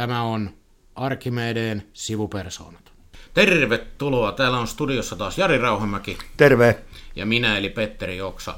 Tämä 0.00 0.22
on 0.22 0.50
Arkimedeen 0.94 1.82
sivupersoonat. 1.92 2.92
Tervetuloa. 3.34 4.32
Täällä 4.32 4.58
on 4.58 4.66
studiossa 4.66 5.16
taas 5.16 5.38
Jari 5.38 5.58
Rauhamäki. 5.58 6.18
Terve. 6.36 6.78
Ja 7.16 7.26
minä 7.26 7.58
eli 7.58 7.68
Petteri 7.68 8.20
Oksa. 8.20 8.54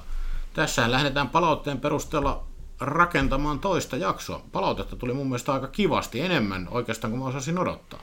Tässä 0.55 0.91
lähdetään 0.91 1.29
palautteen 1.29 1.81
perusteella 1.81 2.45
rakentamaan 2.81 3.59
toista 3.59 3.97
jaksoa. 3.97 4.43
Palautetta 4.53 4.97
tuli 4.97 5.13
mun 5.13 5.27
mielestä 5.27 5.53
aika 5.53 5.67
kivasti 5.67 6.21
enemmän 6.21 6.69
oikeastaan 6.71 7.11
kuin 7.11 7.21
mä 7.21 7.29
osasin 7.29 7.59
odottaa. 7.59 8.01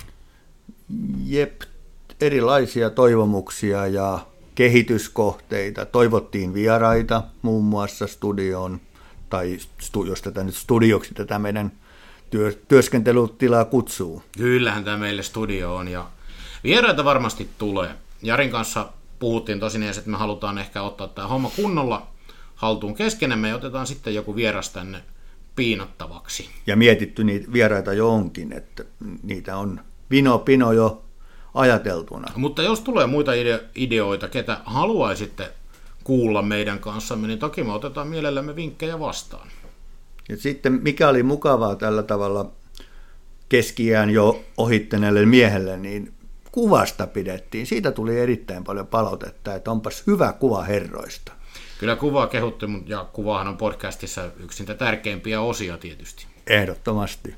Jep, 1.25 1.61
erilaisia 2.21 2.89
toivomuksia 2.89 3.87
ja 3.87 4.19
kehityskohteita. 4.55 5.85
Toivottiin 5.85 6.53
vieraita 6.53 7.23
muun 7.41 7.63
muassa 7.63 8.07
studioon, 8.07 8.81
tai 9.29 9.57
stu, 9.79 10.05
jos 10.05 10.21
tätä 10.21 10.43
nyt 10.43 10.55
studioksi 10.55 11.13
tätä 11.13 11.39
meidän 11.39 11.71
työ, 12.29 12.53
työskentelytilaa 12.67 13.65
kutsuu. 13.65 14.23
Kyllähän 14.37 14.83
tämä 14.83 14.97
meille 14.97 15.23
studio 15.23 15.75
on 15.75 15.87
ja 15.87 16.05
vieraita 16.63 17.05
varmasti 17.05 17.49
tulee. 17.57 17.89
Jarin 18.21 18.51
kanssa 18.51 18.89
puhuttiin 19.19 19.59
tosin 19.59 19.83
että 19.83 20.09
me 20.09 20.17
halutaan 20.17 20.57
ehkä 20.57 20.81
ottaa 20.81 21.07
tämä 21.07 21.27
homma 21.27 21.51
kunnolla 21.55 22.07
haltuun 22.55 22.95
keskenemme 22.95 23.49
ja 23.49 23.55
otetaan 23.55 23.87
sitten 23.87 24.15
joku 24.15 24.35
vieras 24.35 24.69
tänne 24.69 25.03
piinattavaksi. 25.55 26.49
Ja 26.67 26.75
mietitty 26.75 27.23
niitä 27.23 27.53
vieraita 27.53 27.93
jo 27.93 28.13
onkin, 28.13 28.53
että 28.53 28.85
niitä 29.23 29.57
on 29.57 29.81
vino 30.11 30.39
pino 30.39 30.71
jo 30.71 31.03
ajateltuna. 31.53 32.31
Mutta 32.35 32.61
jos 32.61 32.81
tulee 32.81 33.07
muita 33.07 33.31
ideoita, 33.75 34.27
ketä 34.27 34.57
haluaisitte 34.65 35.51
kuulla 36.03 36.41
meidän 36.41 36.79
kanssamme, 36.79 37.27
niin 37.27 37.39
toki 37.39 37.63
me 37.63 37.71
otetaan 37.71 38.07
mielellämme 38.07 38.55
vinkkejä 38.55 38.99
vastaan. 38.99 39.47
Ja 40.29 40.37
sitten 40.37 40.73
mikä 40.73 41.09
oli 41.09 41.23
mukavaa 41.23 41.75
tällä 41.75 42.03
tavalla 42.03 42.51
keskiään 43.49 44.09
jo 44.09 44.43
ohittaneelle 44.57 45.25
miehelle, 45.25 45.77
niin 45.77 46.13
kuvasta 46.51 47.07
pidettiin. 47.07 47.67
Siitä 47.67 47.91
tuli 47.91 48.19
erittäin 48.19 48.63
paljon 48.63 48.87
palautetta, 48.87 49.55
että 49.55 49.71
onpas 49.71 50.03
hyvä 50.07 50.33
kuva 50.33 50.63
herroista. 50.63 51.31
Kyllä 51.79 51.95
kuvaa 51.95 52.27
kehuttu, 52.27 52.65
ja 52.85 53.05
kuvahan 53.13 53.47
on 53.47 53.57
podcastissa 53.57 54.31
yksi 54.39 54.63
niitä 54.63 54.73
tärkeimpiä 54.73 55.41
osia 55.41 55.77
tietysti. 55.77 56.25
Ehdottomasti. 56.47 57.35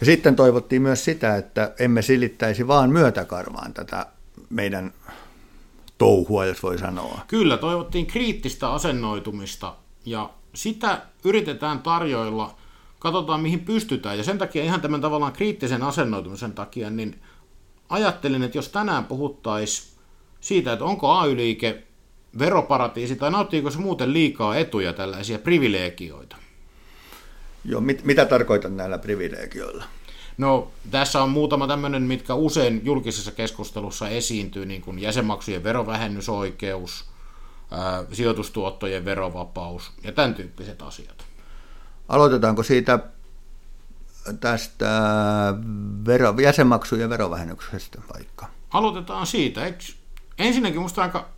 Ja 0.00 0.06
sitten 0.06 0.36
toivottiin 0.36 0.82
myös 0.82 1.04
sitä, 1.04 1.36
että 1.36 1.74
emme 1.78 2.02
silittäisi 2.02 2.66
vaan 2.66 2.90
myötäkarvaan 2.90 3.74
tätä 3.74 4.06
meidän 4.50 4.92
touhua, 5.98 6.46
jos 6.46 6.62
voi 6.62 6.78
sanoa. 6.78 7.20
Kyllä, 7.28 7.56
toivottiin 7.56 8.06
kriittistä 8.06 8.72
asennoitumista 8.72 9.74
ja 10.04 10.30
sitä 10.58 11.02
yritetään 11.24 11.78
tarjoilla, 11.78 12.56
katsotaan 12.98 13.40
mihin 13.40 13.60
pystytään. 13.60 14.18
Ja 14.18 14.24
sen 14.24 14.38
takia 14.38 14.64
ihan 14.64 14.80
tämän 14.80 15.00
tavallaan 15.00 15.32
kriittisen 15.32 15.82
asennoitumisen 15.82 16.52
takia, 16.52 16.90
niin 16.90 17.20
ajattelin, 17.88 18.42
että 18.42 18.58
jos 18.58 18.68
tänään 18.68 19.04
puhuttaisiin 19.04 19.98
siitä, 20.40 20.72
että 20.72 20.84
onko 20.84 21.12
AY-liike 21.12 21.82
veroparatiisi 22.38 23.16
tai 23.16 23.30
nauttiiko 23.30 23.70
se 23.70 23.78
muuten 23.78 24.12
liikaa 24.12 24.56
etuja, 24.56 24.92
tällaisia 24.92 25.38
privilegioita. 25.38 26.36
Joo, 27.64 27.80
mit, 27.80 28.04
mitä 28.04 28.24
tarkoitan 28.24 28.76
näillä 28.76 28.98
privilegioilla? 28.98 29.84
No, 30.38 30.70
tässä 30.90 31.22
on 31.22 31.30
muutama 31.30 31.66
tämmöinen, 31.66 32.02
mitkä 32.02 32.34
usein 32.34 32.80
julkisessa 32.84 33.32
keskustelussa 33.32 34.08
esiintyy, 34.08 34.66
niin 34.66 34.82
kuin 34.82 34.98
jäsenmaksujen 34.98 35.64
verovähennysoikeus, 35.64 37.04
ää, 37.70 38.04
sijoitustuottojen 38.12 39.04
verovapaus 39.04 39.92
ja 40.02 40.12
tämän 40.12 40.34
tyyppiset 40.34 40.82
asiat. 40.82 41.24
Aloitetaanko 42.08 42.62
siitä 42.62 42.98
tästä 44.40 44.88
vero, 46.06 46.34
jäsenmaksujen 46.42 47.10
verovähennyksestä 47.10 47.98
vaikka? 48.14 48.46
Aloitetaan 48.70 49.26
siitä. 49.26 49.64
Eikö? 49.64 49.84
Ensinnäkin 50.38 50.78
minusta 50.78 51.02
aika 51.02 51.28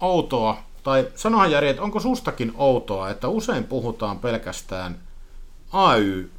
outoa, 0.00 0.62
tai 0.82 1.08
sanohan 1.14 1.50
Jari, 1.50 1.68
että 1.68 1.82
onko 1.82 2.00
sustakin 2.00 2.52
outoa, 2.56 3.10
että 3.10 3.28
usein 3.28 3.64
puhutaan 3.64 4.18
pelkästään 4.18 4.98
AY 5.72 6.30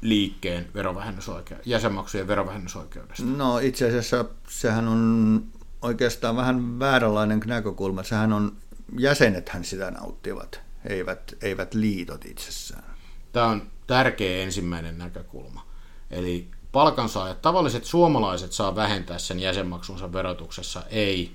liikkeen 0.00 0.66
verovähennysoikeudesta, 0.74 1.70
jäsenmaksujen 1.70 2.28
verovähennysoikeudesta? 2.28 3.24
No 3.24 3.58
itse 3.58 3.88
asiassa 3.88 4.24
sehän 4.48 4.88
on 4.88 5.42
oikeastaan 5.82 6.36
vähän 6.36 6.78
vääränlainen 6.78 7.42
näkökulma. 7.46 8.02
Sehän 8.02 8.32
on, 8.32 8.56
jäsenethän 8.98 9.64
sitä 9.64 9.90
nauttivat, 9.90 10.60
eivät, 10.84 11.34
eivät 11.42 11.74
liitot 11.74 12.24
itsessään. 12.24 12.84
Tämä 13.32 13.46
on 13.46 13.62
tärkeä 13.86 14.42
ensimmäinen 14.42 14.98
näkökulma. 14.98 15.66
Eli 16.10 16.48
palkansaajat, 16.72 17.42
tavalliset 17.42 17.84
suomalaiset 17.84 18.52
saa 18.52 18.76
vähentää 18.76 19.18
sen 19.18 19.40
jäsenmaksunsa 19.40 20.12
verotuksessa, 20.12 20.82
ei 20.90 21.32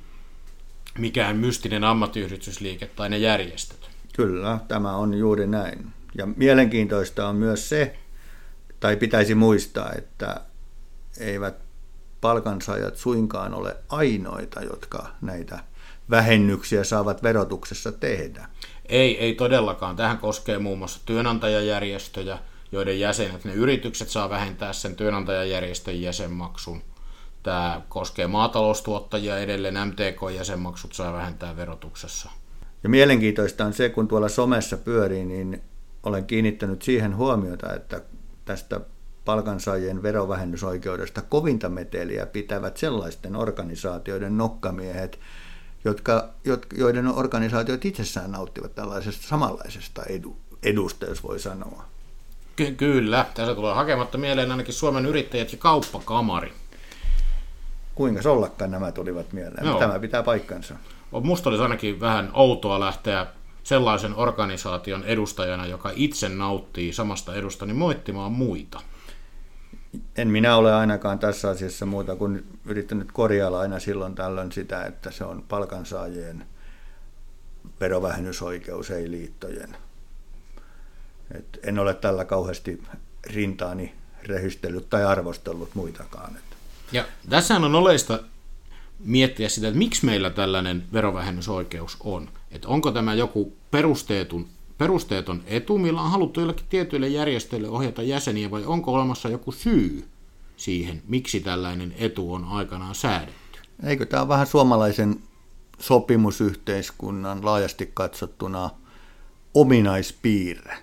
mikään 0.97 1.37
mystinen 1.37 1.83
ammattiyhdistysliike 1.83 2.85
tai 2.85 3.09
ne 3.09 3.17
järjestöt. 3.17 3.89
Kyllä, 4.15 4.59
tämä 4.67 4.95
on 4.95 5.13
juuri 5.13 5.47
näin. 5.47 5.93
Ja 6.17 6.25
mielenkiintoista 6.25 7.27
on 7.27 7.35
myös 7.35 7.69
se, 7.69 7.97
tai 8.79 8.95
pitäisi 8.95 9.35
muistaa, 9.35 9.91
että 9.97 10.41
eivät 11.19 11.55
palkansaajat 12.23 12.97
suinkaan 12.97 13.53
ole 13.53 13.77
ainoita, 13.89 14.61
jotka 14.61 15.07
näitä 15.21 15.59
vähennyksiä 16.09 16.83
saavat 16.83 17.23
verotuksessa 17.23 17.91
tehdä. 17.91 18.45
Ei, 18.85 19.19
ei 19.19 19.33
todellakaan. 19.35 19.95
Tähän 19.95 20.17
koskee 20.17 20.59
muun 20.59 20.77
muassa 20.77 21.01
työnantajajärjestöjä, 21.05 22.37
joiden 22.71 22.99
jäsenet, 22.99 23.45
ne 23.45 23.53
yritykset 23.53 24.09
saa 24.09 24.29
vähentää 24.29 24.73
sen 24.73 24.95
työnantajajärjestön 24.95 26.01
jäsenmaksun. 26.01 26.81
Tämä 27.43 27.81
koskee 27.89 28.27
maataloustuottajia 28.27 29.37
edelleen, 29.37 29.87
MTK-jäsenmaksut 29.87 30.93
saa 30.93 31.13
vähentää 31.13 31.55
verotuksessa. 31.55 32.29
Ja 32.83 32.89
mielenkiintoista 32.89 33.65
on 33.65 33.73
se, 33.73 33.89
kun 33.89 34.07
tuolla 34.07 34.29
somessa 34.29 34.77
pyörii, 34.77 35.25
niin 35.25 35.61
olen 36.03 36.25
kiinnittänyt 36.25 36.81
siihen 36.81 37.15
huomiota, 37.15 37.73
että 37.73 38.01
tästä 38.45 38.81
palkansaajien 39.25 40.03
verovähennysoikeudesta 40.03 41.21
kovinta 41.21 41.69
meteliä 41.69 42.25
pitävät 42.25 42.77
sellaisten 42.77 43.35
organisaatioiden 43.35 44.37
nokkamiehet, 44.37 45.19
jotka, 45.85 46.29
joiden 46.77 47.07
organisaatiot 47.07 47.85
itsessään 47.85 48.31
nauttivat 48.31 48.75
tällaisesta 48.75 49.27
samanlaisesta 49.27 50.03
edu, 50.03 50.37
edusta, 50.63 51.05
jos 51.05 51.23
voi 51.23 51.39
sanoa. 51.39 51.85
Ky- 52.55 52.71
kyllä, 52.71 53.25
tässä 53.33 53.55
tulee 53.55 53.73
hakematta 53.73 54.17
mieleen 54.17 54.51
ainakin 54.51 54.73
Suomen 54.73 55.05
yrittäjät 55.05 55.51
ja 55.51 55.57
kauppakamari. 55.57 56.53
Kuinka 57.95 58.31
ollakaan 58.31 58.71
nämä 58.71 58.91
tulivat 58.91 59.33
mieleen? 59.33 59.65
Joo. 59.65 59.79
Tämä 59.79 59.99
pitää 59.99 60.23
paikkansa. 60.23 60.75
Musta 61.11 61.49
olisi 61.49 61.63
ainakin 61.63 61.99
vähän 61.99 62.31
outoa 62.33 62.79
lähteä 62.79 63.27
sellaisen 63.63 64.15
organisaation 64.15 65.03
edustajana, 65.03 65.65
joka 65.65 65.91
itse 65.95 66.29
nauttii 66.29 66.93
samasta 66.93 67.35
edusta, 67.35 67.65
niin 67.65 67.75
moittimaan 67.75 68.31
muita. 68.31 68.81
En 70.17 70.27
minä 70.27 70.55
ole 70.55 70.73
ainakaan 70.73 71.19
tässä 71.19 71.49
asiassa 71.49 71.85
muuta 71.85 72.15
kuin 72.15 72.45
yrittänyt 72.65 73.11
korjailla 73.11 73.59
aina 73.59 73.79
silloin 73.79 74.15
tällöin 74.15 74.51
sitä, 74.51 74.85
että 74.85 75.11
se 75.11 75.23
on 75.23 75.43
palkansaajien 75.49 76.45
verovähennysoikeus, 77.79 78.91
ei 78.91 79.11
liittojen. 79.11 79.77
Et 81.35 81.59
en 81.63 81.79
ole 81.79 81.93
tällä 81.93 82.25
kauheasti 82.25 82.83
rintaani 83.27 83.95
rehystellyt 84.23 84.89
tai 84.89 85.03
arvostellut 85.03 85.75
muitakaan. 85.75 86.37
Ja 86.91 87.05
tässä 87.29 87.55
on 87.55 87.75
oleista 87.75 88.19
miettiä 88.99 89.49
sitä, 89.49 89.67
että 89.67 89.77
miksi 89.77 90.05
meillä 90.05 90.29
tällainen 90.29 90.83
verovähennysoikeus 90.93 91.97
on. 91.99 92.29
Että 92.51 92.67
onko 92.67 92.91
tämä 92.91 93.13
joku 93.13 93.57
perusteetun, 93.71 94.47
perusteeton 94.83 95.43
etu, 95.45 95.77
millä 95.77 96.01
on 96.01 96.11
haluttu 96.11 96.39
jollekin 96.39 96.65
tietyille 96.69 97.07
järjestöille 97.07 97.69
ohjata 97.69 98.01
jäseniä, 98.01 98.51
vai 98.51 98.65
onko 98.65 98.93
olemassa 98.93 99.29
joku 99.29 99.51
syy 99.51 100.07
siihen, 100.57 101.01
miksi 101.07 101.39
tällainen 101.39 101.95
etu 101.97 102.33
on 102.33 102.45
aikanaan 102.45 102.95
säädetty? 102.95 103.59
Eikö 103.85 104.05
tämä 104.05 104.21
ole 104.21 104.29
vähän 104.29 104.47
suomalaisen 104.47 105.19
sopimusyhteiskunnan 105.79 107.45
laajasti 107.45 107.91
katsottuna 107.93 108.69
ominaispiirre, 109.53 110.77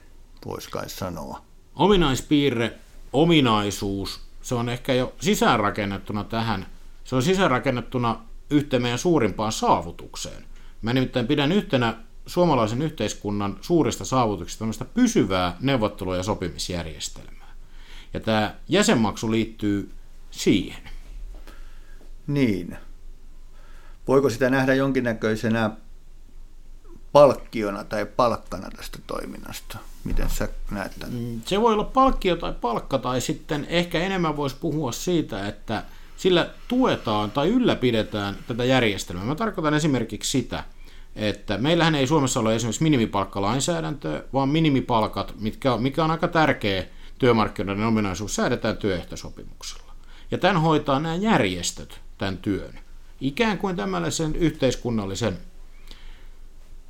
voisi 0.46 0.70
kai 0.70 0.88
sanoa? 0.88 1.42
Ominaispiirre, 1.74 2.78
ominaisuus, 3.12 4.20
se 4.42 4.54
on 4.54 4.68
ehkä 4.68 4.94
jo 4.94 5.12
sisäänrakennettuna 5.20 6.24
tähän– 6.24 6.66
se 7.10 7.16
on 7.16 7.22
sisäänrakennettuna 7.22 8.20
yhteen 8.50 8.82
meidän 8.82 8.98
suurimpaan 8.98 9.52
saavutukseen. 9.52 10.44
Mä 10.82 10.92
nimittäin 10.92 11.26
pidän 11.26 11.52
yhtenä 11.52 11.94
suomalaisen 12.26 12.82
yhteiskunnan 12.82 13.58
suurista 13.60 14.04
saavutuksista 14.04 14.58
tämmöistä 14.58 14.84
pysyvää 14.84 15.56
neuvottelu- 15.60 16.14
ja 16.14 16.22
sopimisjärjestelmää. 16.22 17.54
Ja 18.14 18.20
tämä 18.20 18.54
jäsenmaksu 18.68 19.30
liittyy 19.30 19.90
siihen. 20.30 20.82
Niin. 22.26 22.76
Voiko 24.08 24.30
sitä 24.30 24.50
nähdä 24.50 24.74
jonkinnäköisenä 24.74 25.70
palkkiona 27.12 27.84
tai 27.84 28.06
palkkana 28.06 28.70
tästä 28.76 28.98
toiminnasta? 29.06 29.78
Miten 30.04 30.30
sä 30.30 30.48
näet 30.70 30.92
tämän? 30.98 31.18
Mm, 31.18 31.40
se 31.46 31.60
voi 31.60 31.72
olla 31.72 31.84
palkkio 31.84 32.36
tai 32.36 32.54
palkka, 32.60 32.98
tai 32.98 33.20
sitten 33.20 33.66
ehkä 33.68 34.00
enemmän 34.00 34.36
voisi 34.36 34.56
puhua 34.60 34.92
siitä, 34.92 35.48
että 35.48 35.84
sillä 36.16 36.50
tuetaan 36.68 37.30
tai 37.30 37.48
ylläpidetään 37.48 38.36
tätä 38.48 38.64
järjestelmää. 38.64 39.24
Mä 39.24 39.34
tarkoitan 39.34 39.74
esimerkiksi 39.74 40.30
sitä, 40.30 40.64
että 41.16 41.58
meillähän 41.58 41.94
ei 41.94 42.06
Suomessa 42.06 42.40
ole 42.40 42.54
esimerkiksi 42.54 42.82
minimipalkkalainsäädäntöä, 42.82 44.22
vaan 44.32 44.48
minimipalkat, 44.48 45.34
mitkä 45.40 45.76
mikä 45.76 46.04
on 46.04 46.10
aika 46.10 46.28
tärkeä 46.28 46.84
työmarkkinoiden 47.18 47.86
ominaisuus, 47.86 48.34
säädetään 48.34 48.76
työehtosopimuksella. 48.76 49.92
Ja 50.30 50.38
tämän 50.38 50.62
hoitaa 50.62 51.00
nämä 51.00 51.14
järjestöt, 51.14 52.00
tämän 52.18 52.38
työn. 52.38 52.78
Ikään 53.20 53.58
kuin 53.58 53.76
tämmöisen 53.76 54.36
yhteiskunnallisen 54.36 55.38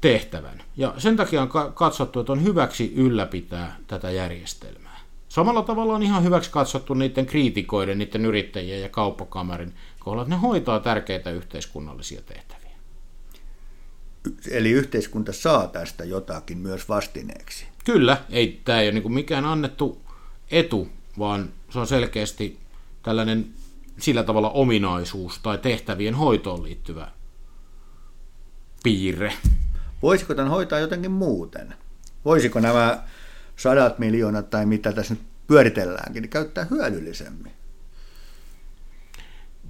tehtävän. 0.01 0.63
Ja 0.77 0.95
sen 0.99 1.17
takia 1.17 1.43
on 1.43 1.51
katsottu, 1.75 2.21
että 2.21 2.33
on 2.33 2.45
hyväksi 2.45 2.93
ylläpitää 2.97 3.77
tätä 3.87 4.11
järjestelmää. 4.11 5.01
Samalla 5.29 5.63
tavalla 5.63 5.95
on 5.95 6.03
ihan 6.03 6.25
hyväksi 6.25 6.51
katsottu 6.51 6.95
niiden 6.95 7.27
kriitikoiden, 7.27 7.99
niiden 7.99 8.25
yrittäjien 8.25 8.83
ja 8.83 8.89
kauppakamarin 8.89 9.75
kohdalla, 9.99 10.23
että 10.23 10.35
ne 10.35 10.41
hoitaa 10.41 10.81
tärkeitä 10.81 11.31
yhteiskunnallisia 11.31 12.23
tehtäviä. 12.23 12.60
Eli 14.51 14.71
yhteiskunta 14.71 15.33
saa 15.33 15.67
tästä 15.67 16.05
jotakin 16.05 16.59
myös 16.59 16.89
vastineeksi. 16.89 17.67
Kyllä, 17.85 18.17
ei 18.31 18.61
tämä 18.65 18.81
ei 18.81 18.89
ole 18.89 19.01
niin 19.01 19.13
mikään 19.13 19.45
annettu 19.45 20.03
etu, 20.51 20.89
vaan 21.19 21.53
se 21.71 21.79
on 21.79 21.87
selkeästi 21.87 22.59
tällainen 23.03 23.47
sillä 23.99 24.23
tavalla 24.23 24.51
ominaisuus 24.51 25.39
tai 25.39 25.59
tehtävien 25.59 26.15
hoitoon 26.15 26.63
liittyvä 26.63 27.11
piirre. 28.83 29.33
Voisiko 30.03 30.35
tämän 30.35 30.51
hoitaa 30.51 30.79
jotenkin 30.79 31.11
muuten? 31.11 31.75
Voisiko 32.25 32.61
nämä 32.61 33.03
sadat 33.57 33.99
miljoonat 33.99 34.51
tai 34.51 34.67
mitä 34.67 34.93
tässä 34.93 35.15
nyt 35.15 35.23
pyöritelläänkin, 35.47 36.23
niin 36.23 36.31
käyttää 36.31 36.67
hyödyllisemmin? 36.71 37.53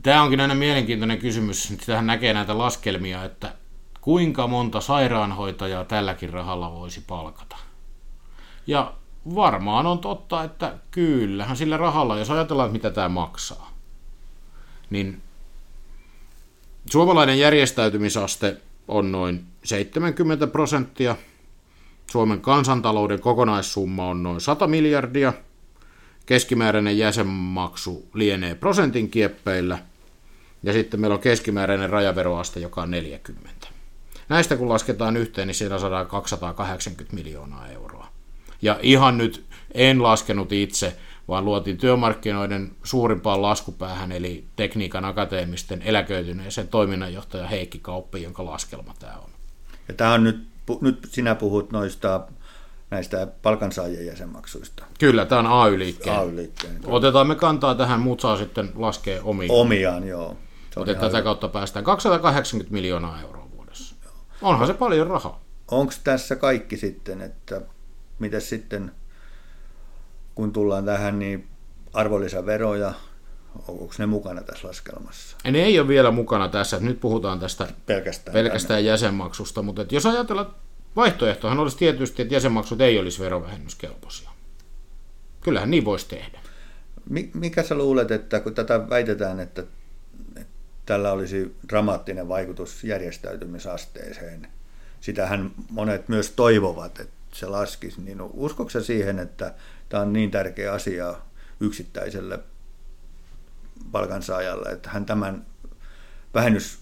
Tämä 0.03 0.23
onkin 0.23 0.41
aina 0.41 0.55
mielenkiintoinen 0.55 1.19
kysymys. 1.19 1.73
Tähän 1.87 2.07
näkee 2.07 2.33
näitä 2.33 2.59
laskelmia, 2.59 3.25
että 3.25 3.55
kuinka 4.01 4.47
monta 4.47 4.81
sairaanhoitajaa 4.81 5.85
tälläkin 5.85 6.31
rahalla 6.31 6.73
voisi 6.73 7.05
palkata. 7.07 7.57
Ja 8.67 8.93
varmaan 9.35 9.87
on 9.87 9.99
totta, 9.99 10.45
että 10.45 10.75
kyllähän 10.91 11.57
sillä 11.57 11.77
rahalla, 11.77 12.19
jos 12.19 12.31
ajatellaan, 12.31 12.73
mitä 12.73 12.91
tämä 12.91 13.09
maksaa, 13.09 13.71
niin 14.91 15.23
suomalainen 16.91 17.39
järjestäytymisaste 17.39 18.57
on 18.89 19.13
noin 19.13 19.45
70 19.65 20.47
prosenttia. 20.47 21.17
Suomen 22.11 22.41
kansantalouden 22.41 23.21
kokonaissumma 23.21 24.09
on 24.09 24.23
noin 24.23 24.41
100 24.41 24.67
miljardia. 24.67 25.33
Keskimääräinen 26.27 26.99
jäsenmaksu 26.99 28.09
lienee 28.15 28.55
prosentin 28.55 29.11
kieppeillä. 29.11 29.79
Ja 30.63 30.73
sitten 30.73 31.01
meillä 31.01 31.15
on 31.15 31.21
keskimääräinen 31.21 31.91
rajaveroaste, 31.91 32.61
joka 32.61 32.83
on 32.83 32.91
40. 32.91 33.69
Näistä 34.31 34.57
kun 34.57 34.69
lasketaan 34.69 35.17
yhteen, 35.17 35.47
niin 35.47 35.55
siinä 35.55 35.79
saadaan 35.79 36.07
280 36.07 37.17
miljoonaa 37.17 37.69
euroa. 37.69 38.07
Ja 38.63 38.79
ihan 38.83 39.19
nyt 39.19 39.45
en 39.75 40.03
laskenut 40.03 40.53
itse, 40.53 40.97
vaan 41.29 41.45
luotiin 41.45 41.77
työmarkkinoiden 41.77 42.71
suurimpaan 42.83 43.43
laskupäähän, 43.43 44.13
eli 44.13 44.45
tekniikan 44.57 45.05
akateemisten 45.05 45.83
eläköityneeseen 45.83 46.69
toiminnanjohtaja 46.69 47.47
Heikki 47.47 47.79
Kauppi, 47.79 48.23
jonka 48.23 48.45
laskelma 48.45 48.95
tämä 48.99 49.17
on. 49.25 49.31
Ja 49.89 49.95
tämä 49.95 50.13
on 50.13 50.25
nyt, 50.25 50.47
nyt 50.81 51.09
sinä 51.11 51.35
puhut 51.35 51.73
noista 51.73 52.21
näistä 52.91 53.27
palkansaajien 53.43 54.07
jäsenmaksuista. 54.07 54.85
Kyllä, 54.99 55.27
tämä 55.27 55.39
on 55.39 55.63
AY-liikkeen. 55.63 56.17
AY-liikkeen 56.17 56.81
Otetaan 56.87 57.27
me 57.27 57.35
kantaa 57.35 57.75
tähän, 57.75 58.01
muut 58.01 58.21
saa 58.21 58.37
sitten 58.37 58.73
laskea 58.75 59.23
omiaan. 59.25 59.61
Omiaan, 59.61 60.09
joo. 60.09 60.37
Joten 60.77 60.95
tätä 60.95 61.09
hyvä. 61.09 61.23
kautta 61.23 61.49
päästään 61.49 61.85
280 61.85 62.73
miljoonaa 62.73 63.21
euroa. 63.21 63.50
Onhan 64.43 64.67
se 64.67 64.75
paljon 64.75 65.07
rahaa. 65.07 65.41
Onko 65.71 65.93
tässä 66.05 66.37
kaikki 66.37 66.77
sitten, 66.77 67.21
että 67.21 67.61
mitä 68.19 68.41
sitten 68.41 68.93
kun 70.35 70.53
tullaan 70.53 70.85
tähän, 70.85 71.19
niin 71.19 71.49
arvonlisäveroja, 71.93 72.93
onko 73.69 73.95
ne 73.99 74.07
mukana 74.07 74.43
tässä 74.43 74.69
laskelmassa? 74.69 75.37
Ne 75.51 75.63
ei 75.63 75.81
ole 75.81 75.89
vielä 75.89 76.11
mukana 76.11 76.49
tässä, 76.49 76.79
nyt 76.81 77.01
puhutaan 77.01 77.41
tästä 77.41 77.69
pelkästään, 77.87 78.33
pelkästään 78.33 78.85
jäsenmaksusta, 78.85 79.63
mutta 79.63 79.85
jos 79.91 80.07
ajatellaan, 80.07 80.55
vaihtoehtohan 80.97 81.59
olisi 81.59 81.77
tietysti, 81.77 82.23
että 82.23 82.35
jäsenmaksut 82.35 82.81
ei 82.81 82.99
olisi 82.99 83.23
verovähennyskelpoisia. 83.23 84.31
Kyllähän 85.41 85.71
niin 85.71 85.85
voisi 85.85 86.09
tehdä. 86.09 86.41
Mikä 87.35 87.63
sä 87.63 87.75
luulet, 87.75 88.11
että 88.11 88.41
kun 88.41 88.55
tätä 88.55 88.91
väitetään, 88.91 89.41
että 89.41 89.65
tällä 90.87 91.13
olisi 91.13 91.57
dramaattinen 91.69 92.29
vaikutus 92.29 92.85
järjestäytymisasteeseen, 92.85 94.49
sitähän 95.01 95.51
monet 95.71 96.09
myös 96.09 96.31
toivovat, 96.31 97.01
että 97.01 97.15
se 97.33 97.47
laskisi, 97.47 98.01
niin 98.01 98.21
uskokse 98.21 98.83
siihen, 98.83 99.19
että 99.19 99.55
tämä 99.89 100.03
on 100.03 100.13
niin 100.13 100.31
tärkeä 100.31 100.73
asia 100.73 101.15
yksittäiselle 101.61 102.39
palkansaajalle, 103.93 104.69
että 104.69 104.91
hän 104.91 105.07
tämän 105.07 105.47
vähennys, 106.35 106.79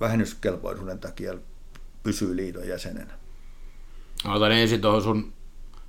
vähennyskelpoisuuden 0.00 0.98
takia 0.98 1.34
pysyy 2.02 2.36
liiton 2.36 2.68
jäsenenä. 2.68 3.12
Otan 4.24 4.52
ensin 4.52 4.80
tuohon 4.80 5.02
sun 5.02 5.32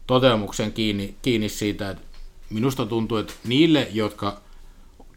toteamukseen 0.07 0.73
kiinni, 0.73 1.15
kiinni 1.21 1.49
siitä, 1.49 1.89
että 1.89 2.03
minusta 2.49 2.85
tuntuu, 2.85 3.17
että 3.17 3.33
niille, 3.47 3.87
jotka 3.91 4.41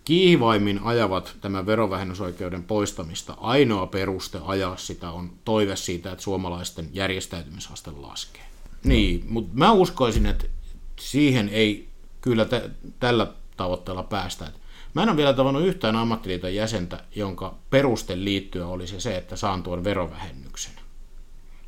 kiivaimmin 0.05 0.81
ajavat 0.85 1.37
tämän 1.41 1.67
verovähennysoikeuden 1.67 2.63
poistamista, 2.63 3.37
ainoa 3.41 3.87
peruste 3.87 4.39
ajaa 4.45 4.77
sitä 4.77 5.11
on 5.11 5.33
toive 5.45 5.77
siitä, 5.77 6.13
että 6.13 6.25
suomalaisten 6.25 6.89
järjestäytymisaste 6.93 7.91
laskee. 7.91 8.43
Niin, 8.85 9.25
mutta 9.29 9.51
mä 9.55 9.73
uskoisin, 9.73 10.27
että 10.27 10.45
siihen 11.01 11.49
ei 11.49 11.89
kyllä 12.21 12.45
t- 12.45 12.71
tällä 13.01 13.33
tavoitteella 13.57 14.03
päästä. 14.03 14.53
Mä 14.95 15.03
en 15.03 15.09
ole 15.09 15.17
vielä 15.17 15.33
tavannut 15.33 15.67
yhtään 15.67 15.97
ammattiliiton 15.97 16.55
jäsentä, 16.55 17.05
jonka 17.15 17.55
peruste 17.71 18.25
liittyä 18.25 18.67
olisi 18.67 19.01
se, 19.01 19.17
että 19.17 19.37
saan 19.37 19.63
tuon 19.63 19.85
verovähennyksen. 19.85 20.73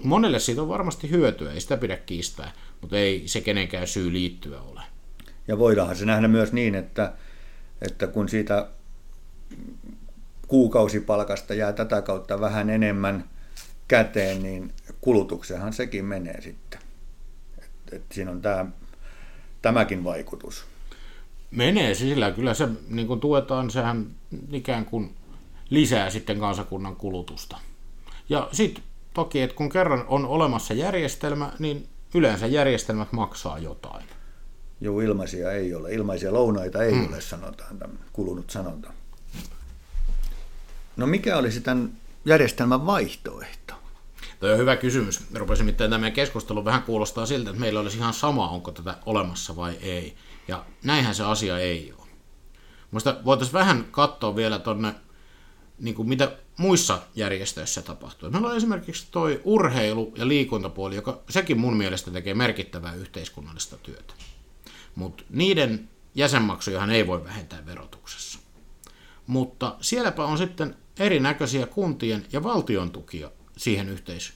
Monelle 0.02 0.38
siitä 0.38 0.62
on 0.62 0.68
varmasti 0.68 1.10
hyötyä, 1.10 1.52
ei 1.52 1.60
sitä 1.60 1.76
pidä 1.76 1.96
kiistää, 1.96 2.52
mutta 2.80 2.98
ei 2.98 3.22
se 3.26 3.40
kenenkään 3.40 3.86
syy 3.86 4.12
liittyä 4.12 4.60
ole. 4.60 4.82
Ja 5.48 5.58
voidaanhan 5.58 5.96
se 5.96 6.04
nähdä 6.04 6.28
myös 6.28 6.52
niin, 6.52 6.74
että, 6.74 7.12
että 7.86 8.06
kun 8.06 8.28
siitä 8.28 8.68
kuukausipalkasta 10.48 11.54
jää 11.54 11.72
tätä 11.72 12.02
kautta 12.02 12.40
vähän 12.40 12.70
enemmän 12.70 13.24
käteen, 13.88 14.42
niin 14.42 14.72
kulutuksenhan 15.00 15.72
sekin 15.72 16.04
menee 16.04 16.40
sitten. 16.40 16.80
Et, 17.58 17.92
et 17.92 18.02
siinä 18.12 18.30
on 18.30 18.42
tämä 18.42 18.66
tämäkin 19.62 20.04
vaikutus? 20.04 20.64
Menee 21.50 21.94
sillä, 21.94 22.30
kyllä 22.30 22.54
se 22.54 22.68
niin 22.88 23.06
kuin 23.06 23.20
tuetaan, 23.20 23.70
sehän 23.70 24.06
ikään 24.52 24.84
kuin 24.84 25.14
lisää 25.70 26.10
sitten 26.10 26.40
kansakunnan 26.40 26.96
kulutusta. 26.96 27.56
Ja 28.28 28.48
sitten 28.52 28.84
toki, 29.14 29.40
että 29.40 29.56
kun 29.56 29.68
kerran 29.68 30.04
on 30.08 30.26
olemassa 30.26 30.74
järjestelmä, 30.74 31.52
niin 31.58 31.88
yleensä 32.14 32.46
järjestelmät 32.46 33.12
maksaa 33.12 33.58
jotain. 33.58 34.04
Joo, 34.84 35.00
ilmaisia 35.00 35.52
ei 35.52 35.74
ole. 35.74 35.92
Ilmaisia 35.92 36.32
lounaita 36.32 36.82
ei 36.82 36.92
hmm. 36.92 37.08
ole, 37.08 37.20
sanotaan, 37.20 37.78
tämän 37.78 37.98
kulunut 38.12 38.50
sanonta. 38.50 38.92
No 40.96 41.06
mikä 41.06 41.36
olisi 41.36 41.60
tämän 41.60 41.92
järjestelmän 42.24 42.86
vaihtoehto? 42.86 43.74
Tuo 44.40 44.50
on 44.50 44.58
hyvä 44.58 44.76
kysymys. 44.76 45.20
Rupesin 45.34 45.66
nimittäin 45.66 45.90
tämä 45.90 46.10
keskustelu 46.10 46.64
vähän 46.64 46.82
kuulostaa 46.82 47.26
siltä, 47.26 47.50
että 47.50 47.60
meillä 47.60 47.80
olisi 47.80 47.96
ihan 47.96 48.14
sama, 48.14 48.48
onko 48.48 48.72
tätä 48.72 48.96
olemassa 49.06 49.56
vai 49.56 49.78
ei. 49.82 50.16
Ja 50.48 50.64
näinhän 50.82 51.14
se 51.14 51.24
asia 51.24 51.58
ei 51.58 51.94
ole. 51.98 52.08
Muista 52.90 53.16
voitaisiin 53.24 53.52
vähän 53.52 53.88
katsoa 53.90 54.36
vielä 54.36 54.58
tuonne, 54.58 54.94
niin 55.78 55.94
kuin 55.94 56.08
mitä 56.08 56.36
muissa 56.56 56.98
järjestöissä 57.14 57.82
tapahtuu. 57.82 58.30
Meillä 58.30 58.48
on 58.48 58.56
esimerkiksi 58.56 59.06
tuo 59.10 59.28
urheilu- 59.44 60.12
ja 60.16 60.28
liikuntapuoli, 60.28 60.96
joka 60.96 61.20
sekin 61.30 61.60
mun 61.60 61.76
mielestä 61.76 62.10
tekee 62.10 62.34
merkittävää 62.34 62.94
yhteiskunnallista 62.94 63.76
työtä. 63.76 64.14
Mutta 64.94 65.24
niiden 65.30 65.88
jäsenmaksujahan 66.14 66.90
ei 66.90 67.06
voi 67.06 67.24
vähentää 67.24 67.66
verotuksessa. 67.66 68.38
Mutta 69.26 69.76
sielläpä 69.80 70.24
on 70.24 70.38
sitten 70.38 70.76
erinäköisiä 70.98 71.66
kuntien 71.66 72.26
ja 72.32 72.42
valtion 72.42 72.90
tukia 72.90 73.30
siihen 73.56 73.88
yhteis, 73.88 74.32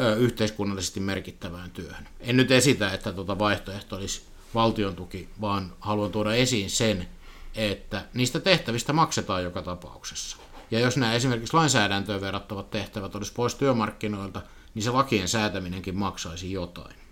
ö, 0.00 0.16
yhteiskunnallisesti 0.16 1.00
merkittävään 1.00 1.70
työhön. 1.70 2.08
En 2.20 2.36
nyt 2.36 2.50
esitä, 2.50 2.92
että 2.92 3.12
tuota 3.12 3.38
vaihtoehto 3.38 3.96
olisi 3.96 4.22
valtion 4.54 4.96
tuki, 4.96 5.28
vaan 5.40 5.72
haluan 5.80 6.12
tuoda 6.12 6.34
esiin 6.34 6.70
sen, 6.70 7.08
että 7.54 8.04
niistä 8.14 8.40
tehtävistä 8.40 8.92
maksetaan 8.92 9.42
joka 9.42 9.62
tapauksessa. 9.62 10.36
Ja 10.70 10.80
jos 10.80 10.96
nämä 10.96 11.14
esimerkiksi 11.14 11.54
lainsäädäntöön 11.54 12.20
verrattavat 12.20 12.70
tehtävät 12.70 13.14
olisi 13.14 13.32
pois 13.32 13.54
työmarkkinoilta, 13.54 14.42
niin 14.74 14.82
se 14.82 14.90
lakien 14.90 15.28
säätäminenkin 15.28 15.96
maksaisi 15.96 16.52
jotain. 16.52 17.05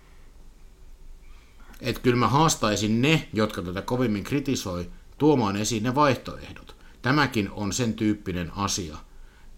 Että 1.81 2.01
kyllä 2.01 2.15
mä 2.17 2.27
haastaisin 2.27 3.01
ne, 3.01 3.27
jotka 3.33 3.61
tätä 3.61 3.81
kovimmin 3.81 4.23
kritisoi, 4.23 4.89
tuomaan 5.17 5.55
esiin 5.55 5.83
ne 5.83 5.95
vaihtoehdot. 5.95 6.75
Tämäkin 7.01 7.51
on 7.51 7.73
sen 7.73 7.93
tyyppinen 7.93 8.51
asia, 8.55 8.97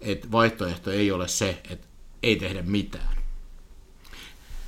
että 0.02 0.32
vaihtoehto 0.32 0.92
ei 0.92 1.12
ole 1.12 1.28
se, 1.28 1.62
että 1.70 1.88
ei 2.24 2.36
tehdä 2.36 2.62
mitään. 2.62 3.18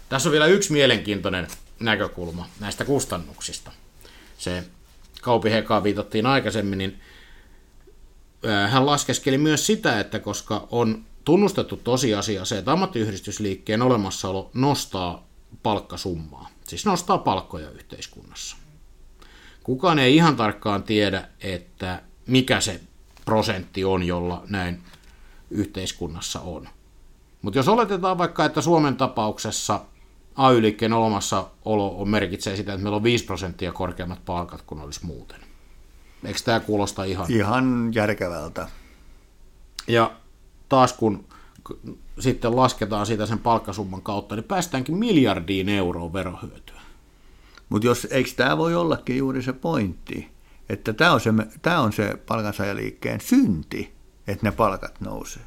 Tässä 0.10 0.30
on 0.30 0.34
vielä 0.34 0.46
yksi 0.46 0.72
mielenkiintoinen 0.72 1.48
näkökulma 1.80 2.48
näistä 2.60 2.86
kustannuksista. 2.86 3.72
Se 4.38 4.64
Kaupi 5.22 5.52
Hekaa 5.52 5.84
viitattiin 5.84 6.26
aikaisemmin, 6.26 6.78
niin 6.78 7.00
hän 8.70 8.86
laskeskeli 8.86 9.38
myös 9.38 9.66
sitä, 9.66 10.00
että 10.00 10.20
koska 10.20 10.68
on 10.72 11.06
tunnustettu 11.26 11.78
tosiasia 11.78 12.46
se, 12.46 12.58
että 12.58 12.72
ammattiyhdistysliikkeen 12.72 13.82
olemassaolo 13.82 14.52
nostaa 14.54 15.28
palkkasummaa, 15.64 16.50
siis 16.70 16.86
nostaa 16.86 17.18
palkkoja 17.18 17.72
yhteiskunnassa. 17.72 18.58
Kukaan 19.64 20.00
ei 20.00 20.16
ihan 20.16 20.36
tarkkaan 20.36 20.84
tiedä, 20.84 21.28
että 21.42 22.02
mikä 22.28 22.62
se 22.62 22.82
prosentti 23.26 23.86
on, 23.86 24.04
jolla 24.04 24.44
näin 24.50 24.84
yhteiskunnassa 25.50 26.40
on. 26.40 26.70
Mutta 27.42 27.60
jos 27.60 27.68
oletetaan 27.68 28.18
vaikka, 28.18 28.46
että 28.46 28.62
Suomen 28.62 28.96
tapauksessa 28.96 29.86
AY-liikkeen 30.36 30.94
olemassaolo 30.94 32.02
on 32.02 32.10
merkitsee 32.10 32.56
sitä, 32.56 32.74
että 32.74 32.84
meillä 32.84 32.96
on 32.96 33.04
5 33.04 33.26
prosenttia 33.26 33.72
korkeammat 33.72 34.26
palkat 34.26 34.62
kuin 34.62 34.82
olisi 34.82 35.06
muuten. 35.06 35.40
Eikö 36.26 36.40
tämä 36.46 36.60
kuulosta 36.60 37.04
ihan... 37.04 37.32
Ihan 37.32 37.92
järkevältä. 37.94 38.68
Ja 39.88 40.12
taas 40.70 40.94
kun 40.94 41.26
sitten 42.20 42.56
lasketaan 42.56 43.06
siitä 43.06 43.26
sen 43.26 43.40
palkkasumman 43.40 44.02
kautta, 44.02 44.36
niin 44.36 44.44
päästäänkin 44.44 44.98
miljardiin 44.98 45.70
euroa 45.70 46.14
verohyötyä. 46.14 46.82
Mutta 47.70 47.88
jos, 47.88 48.08
eikö 48.12 48.30
tämä 48.36 48.58
voi 48.58 48.76
ollakin 48.76 49.18
juuri 49.18 49.42
se 49.42 49.54
pointti, 49.54 50.32
että 50.70 50.94
tämä 50.94 51.14
on 51.14 51.22
se, 51.22 51.34
tämä 51.62 51.80
on 51.80 51.94
se 51.94 52.18
palkansaajaliikkeen 52.28 53.22
synti, 53.22 53.94
että 54.28 54.48
ne 54.48 54.52
palkat 54.52 55.02
nousee. 55.02 55.44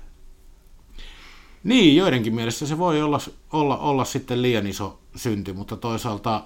Niin, 1.65 1.97
joidenkin 1.97 2.35
mielestä 2.35 2.67
se 2.67 2.79
voi 2.79 3.03
olla, 3.03 3.21
olla, 3.53 3.77
olla 3.77 4.05
sitten 4.05 4.43
liian 4.43 4.67
iso 4.67 5.01
synti, 5.17 5.53
mutta 5.53 5.77
toisaalta 5.77 6.45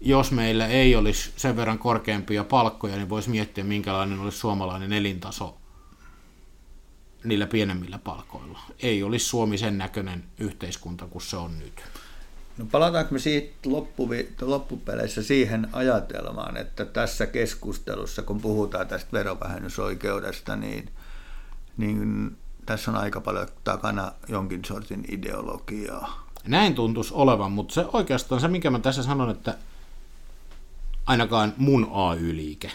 jos 0.00 0.32
meillä 0.32 0.66
ei 0.66 0.96
olisi 0.96 1.32
sen 1.36 1.56
verran 1.56 1.78
korkeampia 1.78 2.44
palkkoja, 2.44 2.96
niin 2.96 3.08
voisi 3.08 3.30
miettiä, 3.30 3.64
minkälainen 3.64 4.18
olisi 4.18 4.38
suomalainen 4.38 4.92
elintaso 4.92 5.59
niillä 7.24 7.46
pienemmillä 7.46 7.98
palkoilla. 7.98 8.60
Ei 8.78 9.02
olisi 9.02 9.26
Suomi 9.26 9.58
sen 9.58 9.78
näköinen 9.78 10.24
yhteiskunta 10.38 11.06
kuin 11.06 11.22
se 11.22 11.36
on 11.36 11.58
nyt. 11.58 11.82
No 12.58 12.66
palataanko 12.70 13.12
me 13.12 13.18
siitä 13.18 13.70
loppuvi, 13.70 14.32
loppupeleissä 14.40 15.22
siihen 15.22 15.68
ajatelmaan, 15.72 16.56
että 16.56 16.84
tässä 16.84 17.26
keskustelussa, 17.26 18.22
kun 18.22 18.40
puhutaan 18.40 18.88
tästä 18.88 19.12
verovähennysoikeudesta, 19.12 20.56
niin, 20.56 20.90
niin 21.76 22.36
tässä 22.66 22.90
on 22.90 22.96
aika 22.96 23.20
paljon 23.20 23.48
takana 23.64 24.12
jonkin 24.28 24.64
sortin 24.64 25.04
ideologiaa. 25.08 26.26
Näin 26.46 26.74
tuntuisi 26.74 27.14
olevan, 27.14 27.52
mutta 27.52 27.74
se 27.74 27.84
oikeastaan 27.92 28.40
se, 28.40 28.48
mikä 28.48 28.70
mä 28.70 28.78
tässä 28.78 29.02
sanon, 29.02 29.30
että 29.30 29.54
ainakaan 31.06 31.54
mun 31.56 31.90
AY-liike, 31.92 32.70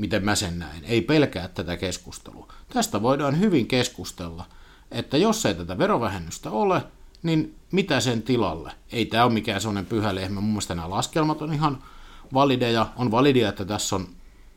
miten 0.00 0.24
mä 0.24 0.34
sen 0.34 0.58
näen, 0.58 0.84
ei 0.84 1.00
pelkää 1.00 1.48
tätä 1.48 1.76
keskustelua. 1.76 2.52
Tästä 2.72 3.02
voidaan 3.02 3.40
hyvin 3.40 3.66
keskustella, 3.66 4.44
että 4.90 5.16
jos 5.16 5.46
ei 5.46 5.54
tätä 5.54 5.78
verovähennystä 5.78 6.50
ole, 6.50 6.82
niin 7.22 7.54
mitä 7.72 8.00
sen 8.00 8.22
tilalle? 8.22 8.72
Ei 8.92 9.06
tämä 9.06 9.24
ole 9.24 9.32
mikään 9.32 9.60
sellainen 9.60 9.86
pyhä 9.86 10.14
lehmä. 10.14 10.40
Mun 10.40 10.50
mielestä 10.50 10.74
nämä 10.74 10.90
laskelmat 10.90 11.42
on 11.42 11.52
ihan 11.52 11.82
valideja. 12.34 12.86
On 12.96 13.10
validia, 13.10 13.48
että 13.48 13.64
tässä 13.64 13.96
on 13.96 14.08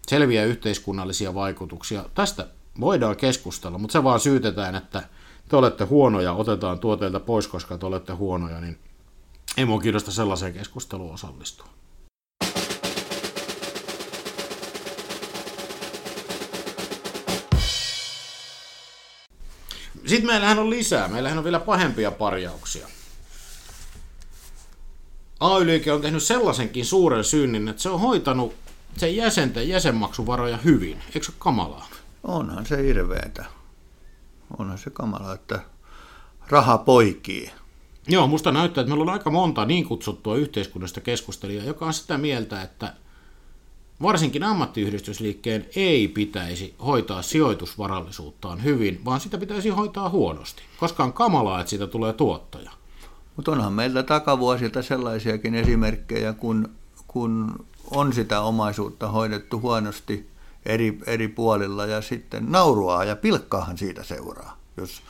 selviä 0.07 0.45
yhteiskunnallisia 0.45 1.33
vaikutuksia. 1.33 2.05
Tästä 2.15 2.47
voidaan 2.79 3.15
keskustella, 3.15 3.77
mutta 3.77 3.93
se 3.93 4.03
vaan 4.03 4.19
syytetään, 4.19 4.75
että 4.75 5.03
te 5.49 5.55
olette 5.55 5.83
huonoja, 5.83 6.33
otetaan 6.33 6.79
tuoteilta 6.79 7.19
pois, 7.19 7.47
koska 7.47 7.77
te 7.77 7.85
olette 7.85 8.13
huonoja, 8.13 8.61
niin 8.61 8.77
ei 9.57 9.65
mua 9.65 9.81
kiinnosta 9.81 10.11
sellaiseen 10.11 10.53
keskusteluun 10.53 11.13
osallistua. 11.13 11.67
Sitten 20.05 20.27
meillähän 20.27 20.59
on 20.59 20.69
lisää. 20.69 21.07
Meillähän 21.07 21.37
on 21.37 21.43
vielä 21.43 21.59
pahempia 21.59 22.11
parjauksia. 22.11 22.87
ay 25.39 25.81
on 25.93 26.01
tehnyt 26.01 26.23
sellaisenkin 26.23 26.85
suuren 26.85 27.23
synnin, 27.23 27.67
että 27.67 27.81
se 27.81 27.89
on 27.89 27.99
hoitanut 27.99 28.55
sen 28.97 29.15
jäsenten 29.15 29.69
jäsenmaksuvaroja 29.69 30.57
hyvin. 30.57 30.99
Eikö 31.05 31.23
se 31.23 31.31
ole 31.31 31.35
kamalaa? 31.39 31.87
Onhan 32.23 32.65
se 32.65 32.83
hirveetä. 32.83 33.45
Onhan 34.57 34.77
se 34.77 34.89
kamala, 34.89 35.33
että 35.33 35.59
raha 36.47 36.77
poikii. 36.77 37.51
Joo, 38.07 38.27
musta 38.27 38.51
näyttää, 38.51 38.81
että 38.81 38.89
meillä 38.89 39.03
on 39.03 39.13
aika 39.13 39.31
monta 39.31 39.65
niin 39.65 39.85
kutsuttua 39.85 40.35
yhteiskunnasta 40.35 41.01
keskustelijaa, 41.01 41.65
joka 41.65 41.85
on 41.85 41.93
sitä 41.93 42.17
mieltä, 42.17 42.61
että 42.61 42.93
Varsinkin 44.01 44.43
ammattiyhdistysliikkeen 44.43 45.65
ei 45.75 46.07
pitäisi 46.07 46.75
hoitaa 46.85 47.21
sijoitusvarallisuuttaan 47.21 48.63
hyvin, 48.63 49.01
vaan 49.05 49.19
sitä 49.19 49.37
pitäisi 49.37 49.69
hoitaa 49.69 50.09
huonosti, 50.09 50.63
koska 50.79 51.03
on 51.03 51.13
kamalaa, 51.13 51.59
että 51.59 51.69
siitä 51.69 51.87
tulee 51.87 52.13
tuottaja. 52.13 52.71
Mutta 53.35 53.51
onhan 53.51 53.73
meillä 53.73 54.03
takavuosilta 54.03 54.81
sellaisiakin 54.81 55.55
esimerkkejä, 55.55 56.33
kun, 56.33 56.69
kun 57.07 57.65
on 57.91 58.13
sitä 58.13 58.41
omaisuutta 58.41 59.07
hoidettu 59.07 59.61
huonosti 59.61 60.29
eri, 60.65 60.99
eri 61.07 61.27
puolilla 61.27 61.85
ja 61.85 62.01
sitten 62.01 62.51
nauruaa 62.51 63.03
ja 63.03 63.15
pilkkaahan 63.15 63.77
siitä 63.77 64.03
seuraa, 64.03 64.57
jos, 64.77 65.01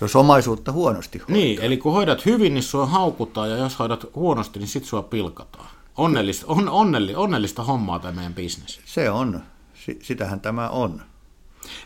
jos 0.00 0.16
omaisuutta 0.16 0.72
huonosti 0.72 1.18
hoitaa. 1.18 1.36
Niin, 1.36 1.60
eli 1.60 1.76
kun 1.76 1.92
hoidat 1.92 2.26
hyvin, 2.26 2.54
niin 2.54 2.62
sua 2.62 2.86
haukutaan 2.86 3.50
ja 3.50 3.56
jos 3.56 3.78
hoidat 3.78 4.06
huonosti, 4.14 4.58
niin 4.58 4.68
sit 4.68 4.84
sua 4.84 5.02
pilkataan. 5.02 5.79
Onnellista, 6.00 6.46
on, 6.48 6.68
onnelli, 6.68 7.14
onnellista 7.14 7.64
hommaa 7.64 7.98
tämä 7.98 8.12
meidän 8.12 8.34
bisnes. 8.34 8.80
Se 8.84 9.10
on. 9.10 9.42
Sitähän 10.02 10.40
tämä 10.40 10.68
on. 10.68 11.02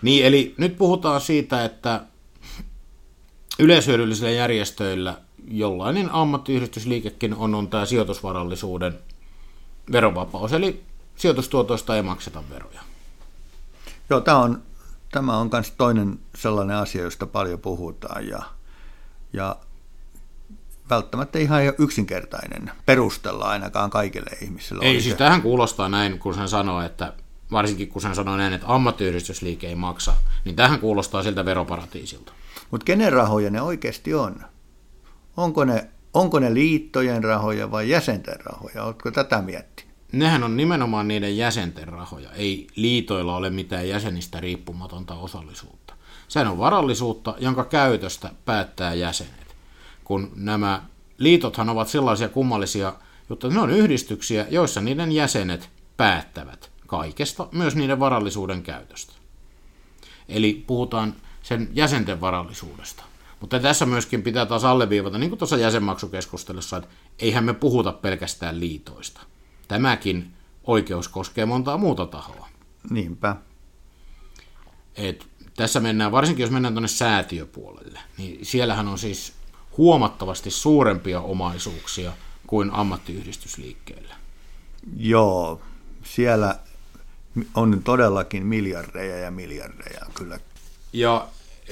Niin, 0.03 0.27
eli 0.27 0.55
nyt 0.59 0.79
puhutaan 0.79 1.21
siitä, 1.21 1.65
että 1.65 2.01
yleishyödyllisillä 3.59 4.31
järjestöillä 4.31 5.21
jollainen 5.49 6.11
ammattiyhdistysliikekin 6.11 7.35
on, 7.35 7.55
on 7.55 7.69
tämä 7.69 7.87
sijoitusvarallisuuden 7.87 8.99
verovapaus, 9.93 10.53
eli 10.53 10.83
sijoitustuotoista 11.17 11.97
ei 11.97 12.03
makseta 12.03 12.43
veroja. 12.51 12.81
Joo, 14.11 14.21
tämä 14.21 14.39
on, 14.39 14.63
tämä 15.13 15.37
on 15.37 15.51
myös 15.53 15.71
toinen 15.71 16.19
sellainen 16.35 16.77
asia, 16.77 17.03
josta 17.03 17.27
paljon 17.27 17.61
puhutaan, 17.61 18.29
ja, 18.29 18.43
ja 19.33 19.57
välttämättä 20.91 21.39
ihan 21.39 21.63
yksinkertainen 21.79 22.71
perustella 22.87 23.45
ainakaan 23.45 23.91
kaikille 23.91 24.31
ihmisille. 24.43 24.85
Ei, 24.85 25.01
siis 25.01 25.15
tähän 25.15 25.43
kuulostaa 25.43 25.89
näin, 25.89 26.19
kun 26.19 26.35
sen 26.35 26.49
sanoo, 26.49 26.83
että 26.83 27.13
varsinkin 27.51 27.89
kun 27.89 28.03
sen 28.03 28.15
sanoo 28.15 28.37
näin, 28.37 28.53
että 28.53 28.67
ammattiyhdistysliike 28.69 29.69
ei 29.69 29.75
maksa, 29.75 30.15
niin 30.45 30.57
tähän 30.57 30.81
kuulostaa 30.81 31.23
siltä 31.23 31.45
veroparatiisilta. 31.45 32.33
Mutta 32.71 32.85
kenen 32.85 33.13
rahoja 33.13 33.51
ne 33.51 33.63
oikeasti 33.63 34.15
on? 34.15 34.37
Onko 35.37 35.65
ne, 35.65 35.89
onko 36.15 36.39
ne 36.39 36.55
liittojen 36.55 37.25
rahoja 37.25 37.71
vai 37.71 37.91
jäsenten 37.91 38.41
rahoja? 38.41 38.85
Oletko 38.85 39.11
tätä 39.11 39.43
miettinyt? 39.43 39.95
Nehän 40.13 40.43
on 40.43 40.57
nimenomaan 40.57 41.09
niiden 41.09 41.37
jäsenten 41.37 41.89
rahoja. 41.89 42.33
Ei 42.33 42.67
liitoilla 42.77 43.37
ole 43.37 43.51
mitään 43.51 43.89
jäsenistä 43.89 44.41
riippumatonta 44.41 45.15
osallisuutta. 45.15 45.95
Sehän 46.29 46.49
on 46.49 46.59
varallisuutta, 46.59 47.35
jonka 47.39 47.65
käytöstä 47.65 48.31
päättää 48.45 48.95
jäsenet 48.95 49.44
kun 50.05 50.33
nämä 50.35 50.83
liitothan 51.19 51.69
ovat 51.69 51.89
sellaisia 51.89 52.29
kummallisia 52.29 52.93
juttuja, 53.31 53.55
ne 53.55 53.61
on 53.61 53.71
yhdistyksiä, 53.71 54.47
joissa 54.51 54.81
niiden 54.81 55.13
jäsenet 55.13 55.71
päättävät 55.97 56.71
kaikesta, 56.87 57.49
myös 57.53 57.77
niiden 57.77 58.01
varallisuuden 58.01 58.63
käytöstä. 58.63 59.13
Eli 60.29 60.65
puhutaan 60.67 61.15
sen 61.43 61.69
jäsenten 61.73 62.21
varallisuudesta. 62.21 63.05
Mutta 63.41 63.61
tässä 63.61 63.87
myöskin 63.87 64.23
pitää 64.23 64.47
taas 64.47 64.65
alleviivata, 64.65 65.19
niin 65.19 65.31
kuin 65.31 65.39
tuossa 65.39 65.57
jäsenmaksukeskustelussa, 65.57 66.77
että 66.77 66.89
eihän 67.19 67.45
me 67.45 67.55
puhuta 67.55 67.93
pelkästään 67.93 68.61
liitoista. 68.61 69.21
Tämäkin 69.69 70.33
oikeus 70.65 71.09
koskee 71.09 71.47
montaa 71.47 71.77
muuta 71.77 72.07
tahoa. 72.07 72.49
Niinpä. 72.91 73.37
Et 74.95 75.27
tässä 75.57 75.81
mennään, 75.81 76.13
varsinkin 76.13 76.43
jos 76.43 76.51
mennään 76.51 76.75
tuonne 76.75 76.89
säätiöpuolelle, 76.89 78.01
niin 78.19 78.47
siellähän 78.47 78.89
on 78.89 78.99
siis 78.99 79.33
huomattavasti 79.79 80.51
suurempia 80.51 81.21
omaisuuksia 81.21 82.13
kuin 82.47 82.71
ammattiyhdistysliikkeellä. 82.73 84.15
Joo, 84.97 85.61
siellä 86.05 86.59
on 87.55 87.83
todellakin 87.85 88.47
miljardeja 88.47 89.17
ja 89.19 89.31
miljardeja 89.31 90.07
kyllä 90.15 90.41
Ja 90.93 91.29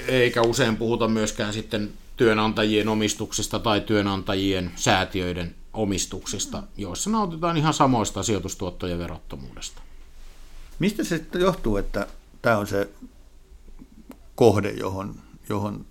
eikä 0.09 0.43
usein 0.43 0.77
puhuta 0.77 1.09
myöskään 1.09 1.53
sitten 1.53 1.93
työnantajien 2.17 2.89
omistuksista 2.89 3.59
tai 3.59 3.81
työnantajien 3.81 4.73
säätiöiden 4.77 5.55
omistuksista, 5.73 6.63
joissa 6.77 7.11
nautitaan 7.11 7.57
ihan 7.57 7.75
samoista 7.75 8.23
sijoitustuottojen 8.23 8.99
verottomuudesta. 8.99 9.83
Mistä 10.79 11.05
se 11.05 11.17
sitten 11.17 11.41
johtuu, 11.41 11.77
että 11.77 12.07
tämä 12.43 12.59
on 12.59 12.67
se 12.67 12.91
kohde, 14.35 14.71
johon, 14.71 15.15
johon 15.49 15.87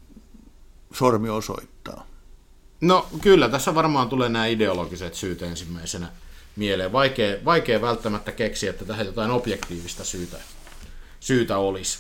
sormi 0.93 1.29
osoittaa? 1.29 2.07
No 2.81 3.07
kyllä, 3.21 3.50
tässä 3.50 3.75
varmaan 3.75 4.10
tulee 4.10 4.29
nämä 4.29 4.45
ideologiset 4.45 5.15
syyt 5.15 5.41
ensimmäisenä 5.41 6.10
mieleen. 6.55 6.91
Vaikea, 6.91 7.45
vaikea 7.45 7.81
välttämättä 7.81 8.31
keksiä, 8.31 8.69
että 8.69 8.86
tähän 8.86 9.05
jotain 9.05 9.31
objektiivista 9.31 10.03
syytä, 10.03 10.38
syytä 11.19 11.57
olisi. 11.57 12.00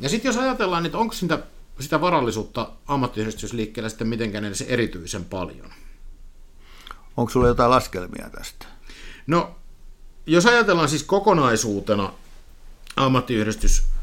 Ja 0.00 0.08
sitten 0.08 0.28
jos 0.28 0.36
ajatellaan, 0.36 0.82
niin 0.82 0.96
onko 0.96 1.14
sitä, 1.14 1.38
sitä 1.80 2.00
varallisuutta 2.00 2.70
ammattiyhdistysliikkeellä 2.86 3.88
sitten 3.88 4.08
mitenkään 4.08 4.44
edes 4.44 4.60
erityisen 4.60 5.24
paljon? 5.24 5.72
Onko 7.16 7.30
sulla 7.30 7.48
jotain 7.48 7.70
laskelmia 7.70 8.30
tästä? 8.30 8.66
No, 9.26 9.56
jos 10.26 10.46
ajatellaan 10.46 10.88
siis 10.88 11.02
kokonaisuutena 11.02 12.12
ammattiyhdistysliikkeellä 12.96 13.95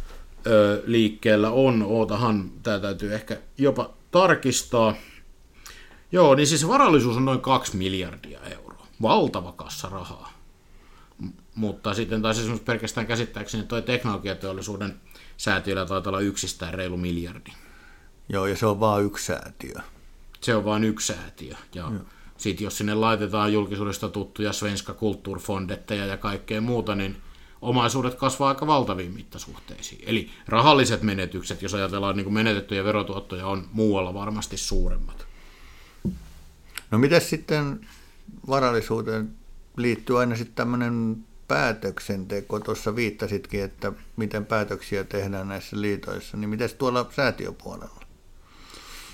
on, 1.52 1.84
ootahan, 1.84 2.52
tämä 2.64 2.80
täytyy 2.80 3.16
ehkä 3.16 3.38
jopa 3.58 3.94
tarkistaa. 4.12 4.96
Joo, 6.12 6.36
niin 6.36 6.48
siis 6.48 6.68
varallisuus 6.68 7.18
on 7.18 7.26
noin 7.26 7.42
2 7.42 7.78
miljardia 7.78 8.40
euroa. 8.40 8.88
Valtava 9.02 9.52
kassa 9.52 9.90
rahaa. 9.90 10.34
M- 11.20 11.28
mutta 11.56 11.94
sitten 11.94 12.22
taas 12.22 12.40
esimerkiksi 12.40 12.66
pelkästään 12.66 13.08
käsittääkseni 13.08 13.64
tuo 13.64 13.82
teknologiateollisuuden 13.82 14.96
säätiöllä 15.38 15.86
taitaa 15.86 16.12
olla 16.12 16.20
yksistään 16.20 16.74
reilu 16.74 16.98
miljardi. 16.98 17.52
Joo, 18.30 18.46
ja 18.46 18.58
se 18.58 18.66
on 18.66 18.80
vain 18.80 19.06
yksi 19.06 19.26
säätiö. 19.26 19.76
Se 20.42 20.56
on 20.56 20.66
vain 20.66 20.84
yksi 20.84 21.14
säätiö. 21.14 21.56
Ja 21.76 21.92
sitten 22.38 22.66
jos 22.66 22.78
sinne 22.78 22.94
laitetaan 22.94 23.54
julkisuudesta 23.54 24.10
tuttuja 24.10 24.54
Svenska 24.54 24.94
Kulturfondetteja 24.94 26.06
ja 26.06 26.18
kaikkea 26.18 26.62
muuta, 26.62 26.96
niin 26.96 27.18
omaisuudet 27.64 28.16
kasvaa 28.16 28.50
aika 28.50 28.68
valtaviin 28.68 29.14
mittasuhteisiin. 29.14 30.04
Eli 30.06 30.30
rahalliset 30.48 31.02
menetykset, 31.02 31.62
jos 31.62 31.74
ajatellaan 31.74 32.16
niin 32.16 32.24
kuin 32.24 32.34
menetettyjä 32.34 32.84
verotuottoja, 32.84 33.48
on 33.48 33.68
muualla 33.72 34.14
varmasti 34.14 34.58
suuremmat. 34.58 35.26
No 36.92 36.98
miten 36.98 37.22
sitten 37.22 37.88
varallisuuteen 38.48 39.30
liittyy 39.78 40.20
aina 40.20 40.36
sitten 40.36 40.56
tämmöinen 40.56 41.18
päätöksenteko, 41.48 42.60
tuossa 42.60 42.96
viittasitkin, 42.96 43.64
että 43.64 43.92
miten 44.16 44.46
päätöksiä 44.46 45.04
tehdään 45.04 45.48
näissä 45.48 45.82
liitoissa, 45.82 46.38
niin 46.38 46.50
miten 46.50 46.70
tuolla 46.78 47.10
säätiöpuolella? 47.16 48.04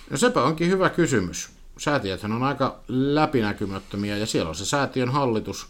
No 0.09 0.17
sepä 0.17 0.43
onkin 0.43 0.69
hyvä 0.69 0.89
kysymys. 0.89 1.49
Säätiöthän 1.77 2.31
on 2.31 2.43
aika 2.43 2.79
läpinäkymättömiä 2.87 4.17
ja 4.17 4.25
siellä 4.25 4.49
on 4.49 4.55
se 4.55 4.65
säätiön 4.65 5.09
hallitus 5.09 5.67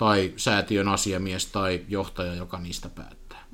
tai 0.00 0.32
säätiön 0.36 0.88
asiamies 0.88 1.46
tai 1.46 1.84
johtaja, 1.88 2.34
joka 2.34 2.58
niistä 2.58 2.88
päättää. 2.88 3.44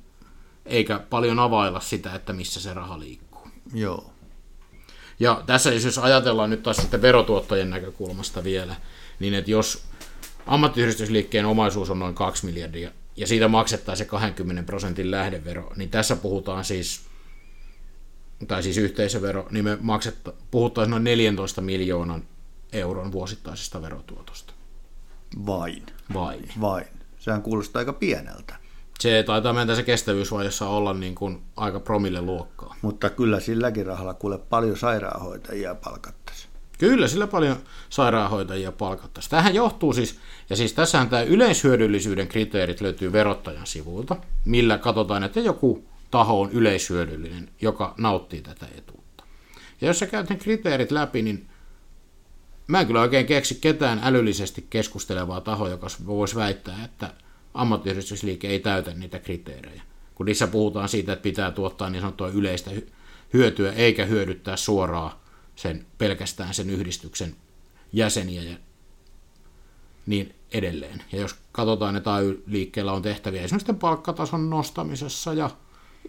Eikä 0.67 0.99
paljon 0.99 1.39
availla 1.39 1.81
sitä, 1.81 2.15
että 2.15 2.33
missä 2.33 2.61
se 2.61 2.75
raha 2.75 2.99
liikkuu. 2.99 3.49
Joo. 3.75 4.13
Ja 5.21 5.43
tässä 5.47 5.73
jos 5.73 5.99
ajatellaan 5.99 6.51
nyt 6.51 6.63
taas 6.63 6.77
sitten 6.77 7.03
verotuottojen 7.03 7.71
näkökulmasta 7.71 8.45
vielä, 8.45 8.77
niin 9.21 9.35
että 9.35 9.51
jos 9.51 9.85
ammattiyhdistysliikkeen 10.47 11.47
omaisuus 11.47 11.91
on 11.91 11.99
noin 11.99 12.15
2 12.15 12.47
miljardia 12.47 12.91
ja 13.17 13.27
siitä 13.27 13.49
maksettaisiin 13.49 14.07
se 14.07 14.11
20 14.11 14.63
prosentin 14.63 15.11
lähdevero, 15.11 15.73
niin 15.77 15.91
tässä 15.91 16.17
puhutaan 16.17 16.65
siis, 16.65 17.07
tai 18.49 18.63
siis 18.63 18.77
yhteisövero, 18.77 19.49
niin 19.51 19.65
me 19.65 19.79
maksetta, 19.81 20.33
puhuttaisiin 20.51 20.91
noin 20.91 21.05
14 21.05 21.61
miljoonan 21.61 22.25
euron 22.73 23.13
vuosittaisesta 23.13 23.83
verotuotosta. 23.83 24.56
Vain. 25.47 25.83
Vain. 26.15 26.49
Vain. 26.61 26.87
Sehän 27.19 27.43
kuulostaa 27.43 27.81
aika 27.81 27.93
pieneltä. 27.93 28.57
Se 28.99 29.23
taitaa 29.27 29.53
meidän 29.53 29.77
se 29.77 29.83
kestävyysvaiheessa 29.83 30.69
olla 30.69 30.95
niin 30.95 31.15
kuin 31.15 31.43
aika 31.57 31.81
promille 31.81 32.21
luokkaa. 32.21 32.75
Mutta 32.83 33.11
kyllä 33.11 33.41
silläkin 33.41 33.87
rahalla 33.87 34.15
kuule 34.15 34.39
paljon 34.39 34.77
sairaanhoitajia 34.77 35.75
palkattaisiin. 35.75 36.51
Kyllä, 36.79 37.09
sillä 37.09 37.27
paljon 37.27 37.57
sairaanhoitajia 37.91 38.73
palkattaisiin. 38.73 39.31
Tähän 39.31 39.55
johtuu 39.55 39.93
siis, 39.93 40.19
ja 40.51 40.57
siis 40.57 40.73
tässähän 40.73 41.09
tämä 41.09 41.23
yleishyödyllisyyden 41.23 42.29
kriteerit 42.29 42.81
löytyy 42.81 43.13
verottajan 43.13 43.67
sivuilta, 43.67 44.17
millä 44.45 44.79
katsotaan, 44.79 45.25
että 45.25 45.41
joku 45.41 45.85
taho 46.11 46.41
on 46.41 46.51
yleishyödyllinen, 46.53 47.49
joka 47.61 47.95
nauttii 47.99 48.43
tätä 48.43 48.67
etuutta. 48.79 49.25
Ja 49.81 49.87
jos 49.87 49.99
sä 49.99 50.07
käyt 50.07 50.31
ne 50.31 50.37
kriteerit 50.37 50.91
läpi, 50.91 51.23
niin 51.23 51.49
mä 52.67 52.81
en 52.81 52.87
kyllä 52.87 53.01
oikein 53.01 53.27
keksi 53.27 53.59
ketään 53.61 54.01
älyllisesti 54.03 54.67
keskustelevaa 54.71 55.41
tahoa, 55.41 55.69
joka 55.69 55.87
voisi 56.07 56.37
väittää, 56.37 56.85
että 56.85 57.15
ammattiyhdistysliike 57.55 58.49
ei 58.49 58.61
täytä 58.61 58.95
niitä 58.95 59.19
kriteerejä. 59.19 59.83
Kun 60.15 60.27
niissä 60.27 60.47
puhutaan 60.47 60.89
siitä, 60.89 61.13
että 61.13 61.23
pitää 61.23 61.51
tuottaa 61.51 61.91
niin 61.91 62.01
sanottua 62.01 62.29
yleistä 62.29 62.71
hyötyä, 63.33 63.73
eikä 63.73 64.05
hyödyttää 64.05 64.57
suoraan 64.57 65.13
sen, 65.57 65.87
pelkästään 65.99 66.55
sen 66.55 66.71
yhdistyksen 66.71 67.37
jäseniä 67.93 68.43
ja 68.43 68.57
niin 70.07 70.35
edelleen. 70.53 71.03
Ja 71.13 71.21
jos 71.21 71.37
katsotaan, 71.53 71.97
että 71.97 72.15
AY-liikkeellä 72.15 72.93
on 72.93 73.03
tehtäviä 73.03 73.43
esimerkiksi 73.43 73.73
palkkatason 73.73 74.51
nostamisessa 74.51 75.33
ja 75.33 75.51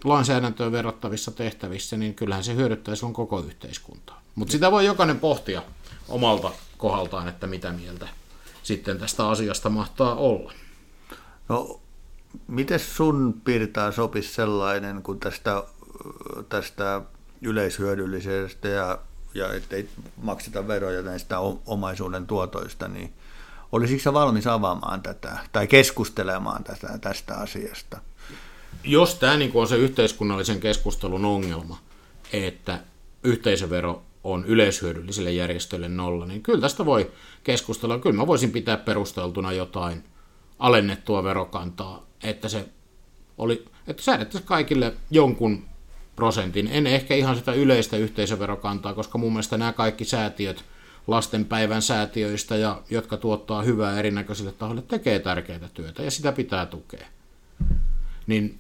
lainsäädäntöön 0.04 0.72
verrattavissa 0.72 1.32
tehtävissä, 1.32 1.98
niin 1.98 2.16
kyllähän 2.16 2.44
se 2.44 2.56
hyödyttää 2.56 2.96
silloin 2.96 3.14
koko 3.14 3.40
yhteiskuntaa. 3.40 4.22
Mutta 4.36 4.52
sitä 4.52 4.72
voi 4.72 4.86
jokainen 4.86 5.20
pohtia 5.20 5.62
omalta 6.10 6.52
kohdaltaan, 6.78 7.28
että 7.28 7.48
mitä 7.48 7.72
mieltä 7.72 8.08
sitten 8.64 9.00
tästä 9.00 9.30
asiasta 9.30 9.70
mahtaa 9.70 10.16
olla. 10.16 10.54
No, 11.50 11.80
miten 12.48 12.80
sun 12.80 13.42
piirtää 13.46 13.92
sopisi 13.92 14.34
sellainen, 14.34 15.04
kun 15.04 15.20
tästä, 15.20 15.64
tästä 16.50 17.02
yleishyödyllisestä 17.42 18.68
ja, 18.68 19.00
ja 19.34 19.54
ettei 19.54 19.90
makseta 20.22 20.68
veroja 20.68 21.02
näistä 21.02 21.40
omaisuuden 21.66 22.28
tuotoista, 22.28 22.88
niin 22.88 23.14
olisiko 23.72 24.04
sä 24.04 24.14
valmis 24.14 24.48
avaamaan 24.48 25.02
tätä 25.02 25.38
tai 25.52 25.68
keskustelemaan 25.68 26.64
tätä, 26.64 26.98
tästä 27.02 27.36
asiasta? 27.36 27.98
Jos 28.84 29.16
tämä 29.16 29.38
niin 29.38 29.52
on 29.54 29.68
se 29.68 29.78
yhteiskunnallisen 29.78 30.60
keskustelun 30.60 31.26
ongelma, 31.26 31.80
että 32.34 32.80
yhteisövero 33.24 34.04
on 34.28 34.46
yleishyödyllisille 34.46 35.32
järjestöille 35.32 35.88
nolla, 35.88 36.26
niin 36.26 36.44
kyllä 36.44 36.62
tästä 36.62 36.86
voi 36.86 37.12
keskustella. 37.44 38.00
Kyllä 38.00 38.16
mä 38.16 38.28
voisin 38.28 38.52
pitää 38.52 38.78
perusteltuna 38.78 39.52
jotain 39.52 40.04
alennettua 40.60 41.24
verokantaa, 41.24 42.06
että 42.24 42.50
se 42.50 42.70
oli, 43.38 43.66
että 43.88 44.04
säädettäisiin 44.04 44.48
kaikille 44.48 44.94
jonkun 45.12 45.66
prosentin. 46.16 46.70
En 46.72 46.88
ehkä 46.88 47.16
ihan 47.16 47.36
sitä 47.36 47.54
yleistä 47.54 47.98
yhteisöverokantaa, 47.98 48.94
koska 48.94 49.18
mun 49.18 49.32
mielestä 49.34 49.58
nämä 49.58 49.74
kaikki 49.74 50.06
säätiöt 50.06 50.66
lastenpäivän 51.08 51.82
säätiöistä, 51.82 52.56
ja, 52.56 52.82
jotka 52.90 53.18
tuottaa 53.18 53.62
hyvää 53.62 54.00
erinäköisille 54.00 54.52
tahoille, 54.52 54.82
tekee 54.82 55.20
tärkeää 55.20 55.70
työtä 55.74 56.04
ja 56.04 56.12
sitä 56.12 56.32
pitää 56.32 56.66
tukea. 56.66 57.08
Niin 58.28 58.60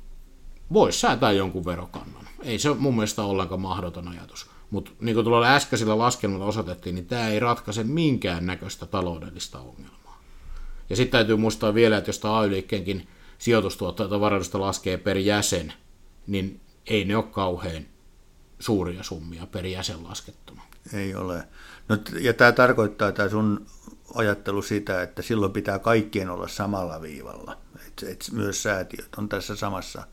voisi 0.74 1.00
säätää 1.00 1.32
jonkun 1.32 1.66
verokannan. 1.66 2.28
Ei 2.44 2.60
se 2.60 2.74
mun 2.74 2.96
mielestä 2.96 3.24
ollenkaan 3.24 3.62
mahdoton 3.62 4.08
ajatus. 4.08 4.57
Mutta 4.70 4.92
niin 5.00 5.16
kuin 5.16 5.26
tuolla 5.26 5.56
äskeisellä 5.56 5.98
laskelmalla 5.98 6.46
osoitettiin, 6.46 6.96
niin 6.96 7.06
tämä 7.06 7.28
ei 7.28 7.40
ratkaise 7.40 7.84
minkään 7.84 8.46
näköistä 8.46 8.86
taloudellista 8.86 9.60
ongelmaa. 9.60 10.24
Ja 10.90 10.96
sitten 10.96 11.12
täytyy 11.12 11.36
muistaa 11.36 11.74
vielä, 11.74 11.98
että 11.98 12.10
jos 12.10 12.20
tämä 12.20 12.40
AY-liikkeenkin 12.40 13.08
varallisuutta 14.20 14.62
laskee 14.62 14.98
per 14.98 15.18
jäsen, 15.18 15.74
niin 16.28 16.62
ei 16.88 17.06
ne 17.06 17.16
ole 17.18 17.24
kauhean 17.24 17.84
suuria 18.60 19.04
summia 19.04 19.48
per 19.48 19.66
jäsen 19.66 20.04
laskettuna. 20.04 20.62
Ei 20.94 21.16
ole. 21.16 21.48
No, 21.90 21.98
ja 22.20 22.34
tämä 22.34 22.52
tarkoittaa 22.52 23.12
tämä 23.12 23.30
sun 23.30 23.66
ajattelu 24.16 24.62
sitä, 24.62 25.02
että 25.02 25.22
silloin 25.22 25.52
pitää 25.52 25.80
kaikkien 25.80 26.30
olla 26.30 26.48
samalla 26.48 27.02
viivalla. 27.02 27.58
Et, 27.88 28.04
et 28.10 28.26
myös 28.32 28.64
säätiöt 28.64 29.10
on 29.18 29.30
tässä 29.30 29.56
samassa 29.56 30.04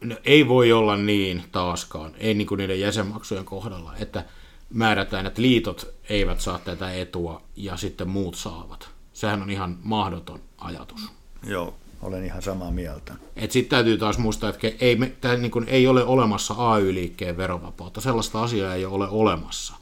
No, 0.00 0.16
ei 0.24 0.48
voi 0.48 0.72
olla 0.72 0.96
niin 0.96 1.42
taaskaan, 1.52 2.12
ei 2.18 2.34
niin 2.34 2.46
kuin 2.46 2.58
niiden 2.58 2.80
jäsenmaksujen 2.80 3.44
kohdalla, 3.44 3.96
että 3.96 4.24
määrätään, 4.70 5.26
että 5.26 5.42
liitot 5.42 5.94
eivät 6.08 6.40
saa 6.40 6.58
tätä 6.58 6.92
etua 6.92 7.42
ja 7.56 7.76
sitten 7.76 8.08
muut 8.08 8.34
saavat. 8.34 8.88
Sehän 9.12 9.42
on 9.42 9.50
ihan 9.50 9.78
mahdoton 9.82 10.40
ajatus. 10.58 11.12
Joo, 11.46 11.74
olen 12.02 12.24
ihan 12.24 12.42
samaa 12.42 12.70
mieltä. 12.70 13.14
Sitten 13.48 13.70
täytyy 13.70 13.98
taas 13.98 14.18
muistaa, 14.18 14.50
että 14.50 14.68
ei, 14.80 14.96
me, 14.96 15.12
tämä 15.20 15.36
niin 15.36 15.50
kuin 15.50 15.68
ei 15.68 15.86
ole 15.86 16.04
olemassa 16.04 16.54
AY-liikkeen 16.58 17.36
verovapautta. 17.36 18.00
Sellaista 18.00 18.42
asiaa 18.42 18.74
ei 18.74 18.84
ole 18.84 19.08
olemassa. 19.08 19.74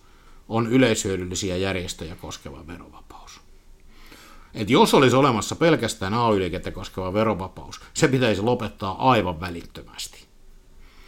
On 0.48 0.66
yleishyödyllisiä 0.66 1.57
järjestöjä 1.57 2.16
koskeva 2.16 2.66
verovapaus. 2.66 3.06
Et 4.57 4.71
jos 4.71 4.95
olisi 4.95 5.16
olemassa 5.16 5.57
pelkästään 5.57 6.14
AY-liikettä 6.14 6.71
koskeva 6.71 7.12
verovapaus, 7.12 7.81
se 7.95 8.09
pitäisi 8.09 8.42
lopettaa 8.42 9.11
aivan 9.11 9.40
välittömästi. 9.40 10.27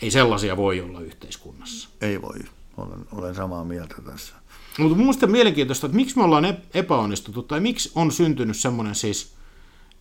Ei 0.02 0.10
sellaisia 0.10 0.56
voi 0.56 0.80
olla 0.80 1.00
yhteiskunnassa. 1.00 1.88
Ei 2.00 2.22
voi, 2.22 2.38
olen, 2.76 3.00
olen 3.12 3.34
samaa 3.34 3.64
mieltä 3.64 3.94
tässä. 4.06 4.34
Mutta 4.78 4.98
minusta 4.98 5.26
mielenkiintoista, 5.26 5.86
että 5.86 5.96
miksi 5.96 6.16
me 6.16 6.24
ollaan 6.24 6.56
epäonnistuttu, 6.74 7.42
tai 7.42 7.60
miksi 7.60 7.92
on 7.94 8.12
syntynyt 8.12 8.56
semmoinen 8.56 8.94
siis, 8.94 9.34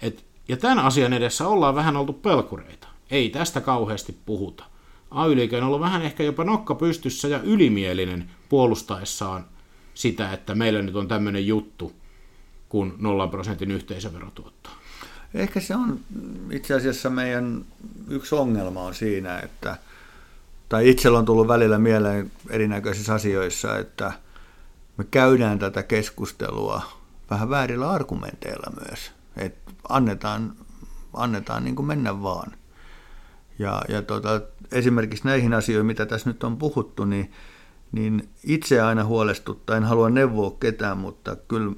että, 0.02 0.24
ja 0.48 0.58
tämän 0.58 0.80
asian 0.80 1.14
edessä 1.14 1.48
ollaan 1.48 1.76
vähän 1.76 1.98
oltu 1.98 2.14
pelkureita. 2.14 2.88
Ei 3.12 3.30
tästä 3.30 3.62
kauheasti 3.62 4.18
puhuta. 4.26 4.64
ay 5.12 5.36
on 5.58 5.64
ollut 5.64 5.80
vähän 5.80 6.02
ehkä 6.02 6.24
jopa 6.24 6.44
nokka 6.44 6.76
pystyssä 6.76 7.28
ja 7.28 7.42
ylimielinen 7.42 8.32
puolustaessaan 8.50 9.46
sitä, 9.94 10.34
että 10.34 10.56
meillä 10.56 10.82
nyt 10.82 10.96
on 10.96 11.08
tämmöinen 11.08 11.48
juttu 11.48 11.94
kuin 12.70 12.94
0 12.98 13.28
prosentin 13.28 13.72
yhteisöverotuotto. 13.72 14.70
Ehkä 15.34 15.60
se 15.60 15.76
on 15.76 16.00
itse 16.52 16.74
asiassa 16.74 17.10
meidän 17.10 17.66
yksi 18.10 18.36
ongelma 18.36 18.82
on 18.82 18.96
siinä, 18.96 19.40
että, 19.40 19.78
tai 20.70 20.90
itsellä 20.90 21.20
on 21.20 21.26
tullut 21.26 21.48
välillä 21.48 21.78
mieleen 21.78 22.32
erinäköisissä 22.50 23.14
asioissa, 23.14 23.78
että 23.78 24.14
me 24.98 25.04
käydään 25.12 25.60
tätä 25.60 25.84
keskustelua 25.84 26.82
vähän 27.30 27.50
väärillä 27.50 27.90
argumenteilla 27.90 28.72
myös. 28.86 29.12
Että 29.38 29.72
annetaan, 29.90 30.56
annetaan 31.14 31.64
niin 31.64 31.76
kuin 31.76 31.86
mennä 31.86 32.24
vaan. 32.24 32.52
Ja, 33.60 33.82
ja 33.90 34.02
tota, 34.02 34.42
esimerkiksi 34.72 35.28
näihin 35.28 35.54
asioihin, 35.54 35.86
mitä 35.86 36.06
tässä 36.06 36.30
nyt 36.30 36.44
on 36.44 36.58
puhuttu, 36.58 37.06
niin, 37.06 37.32
niin 37.92 38.30
itse 38.44 38.82
aina 38.82 39.04
huolestuttaa, 39.04 39.78
en 39.78 39.84
halua 39.84 40.10
neuvoa 40.10 40.52
ketään, 40.60 40.98
mutta 40.98 41.36
kyllä 41.36 41.72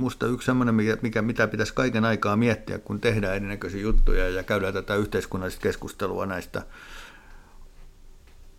musta 0.00 0.26
yksi 0.26 0.46
semmoinen, 0.46 0.74
mikä, 1.02 1.22
mitä 1.22 1.48
pitäisi 1.48 1.74
kaiken 1.74 2.04
aikaa 2.04 2.36
miettiä, 2.36 2.78
kun 2.78 3.00
tehdään 3.00 3.36
erinäköisiä 3.36 3.80
juttuja 3.80 4.28
ja 4.28 4.42
käydään 4.42 4.74
tätä 4.74 4.94
yhteiskunnallista 4.94 5.60
keskustelua 5.60 6.26
näistä 6.26 6.62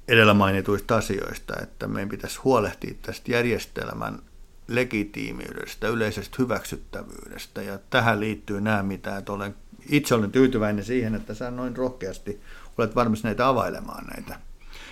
edellä 0.08 0.34
mainituista 0.34 0.98
asioista, 0.98 1.54
että 1.62 1.88
meidän 1.88 2.10
pitäisi 2.10 2.40
huolehtia 2.40 2.94
tästä 3.02 3.32
järjestelmän 3.32 4.20
legitiimiydestä, 4.68 5.88
yleisestä 5.88 6.36
hyväksyttävyydestä. 6.40 7.62
Ja 7.62 7.80
tähän 7.90 8.20
liittyy 8.20 8.62
nämä, 8.62 8.84
mitä 8.84 9.18
että 9.18 9.32
olen, 9.32 9.56
itse 9.90 10.16
olen 10.16 10.32
tyytyväinen 10.32 10.86
siihen, 10.86 11.16
että 11.16 11.34
sä 11.34 11.52
noin 11.52 11.78
rohkeasti 11.78 12.42
olet 12.78 12.96
varmasti 12.96 13.28
näitä 13.28 13.48
availemaan 13.48 14.06
näitä. 14.06 14.40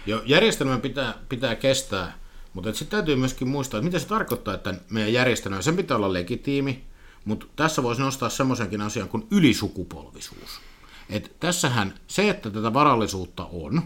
Jo, 0.06 0.22
järjestelmän 0.26 0.82
pitää, 0.82 1.14
pitää 1.30 1.56
kestää 1.56 2.14
mutta 2.54 2.74
sitten 2.74 2.98
täytyy 2.98 3.16
myöskin 3.16 3.48
muistaa, 3.48 3.78
että 3.78 3.86
mitä 3.86 4.00
se 4.00 4.08
tarkoittaa, 4.08 4.54
että 4.54 4.74
meidän 4.90 5.14
järjestelmä, 5.14 5.62
sen 5.62 5.76
pitää 5.76 5.98
olla 5.98 6.14
legitiimi, 6.14 6.84
mutta 7.26 7.46
tässä 7.56 7.84
voisi 7.84 8.02
nostaa 8.02 8.30
semmoisenkin 8.30 8.82
asian 8.82 9.10
kuin 9.10 9.28
ylisukupolvisuus. 9.32 10.62
Et 11.10 11.36
tässähän 11.40 11.94
se, 12.08 12.30
että 12.30 12.50
tätä 12.50 12.74
varallisuutta 12.74 13.46
on, 13.46 13.82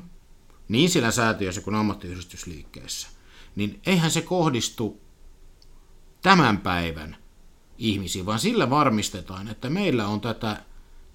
niin 0.67 0.89
sillä 0.89 1.11
säätiössä 1.11 1.61
kuin 1.61 1.75
ammattiyhdistysliikkeessä, 1.75 3.07
niin 3.55 3.81
eihän 3.85 4.11
se 4.11 4.21
kohdistu 4.21 5.01
tämän 6.21 6.57
päivän 6.57 7.17
ihmisiin, 7.77 8.25
vaan 8.25 8.39
sillä 8.39 8.69
varmistetaan, 8.69 9.47
että 9.47 9.69
meillä 9.69 10.07
on 10.07 10.21
tätä 10.21 10.63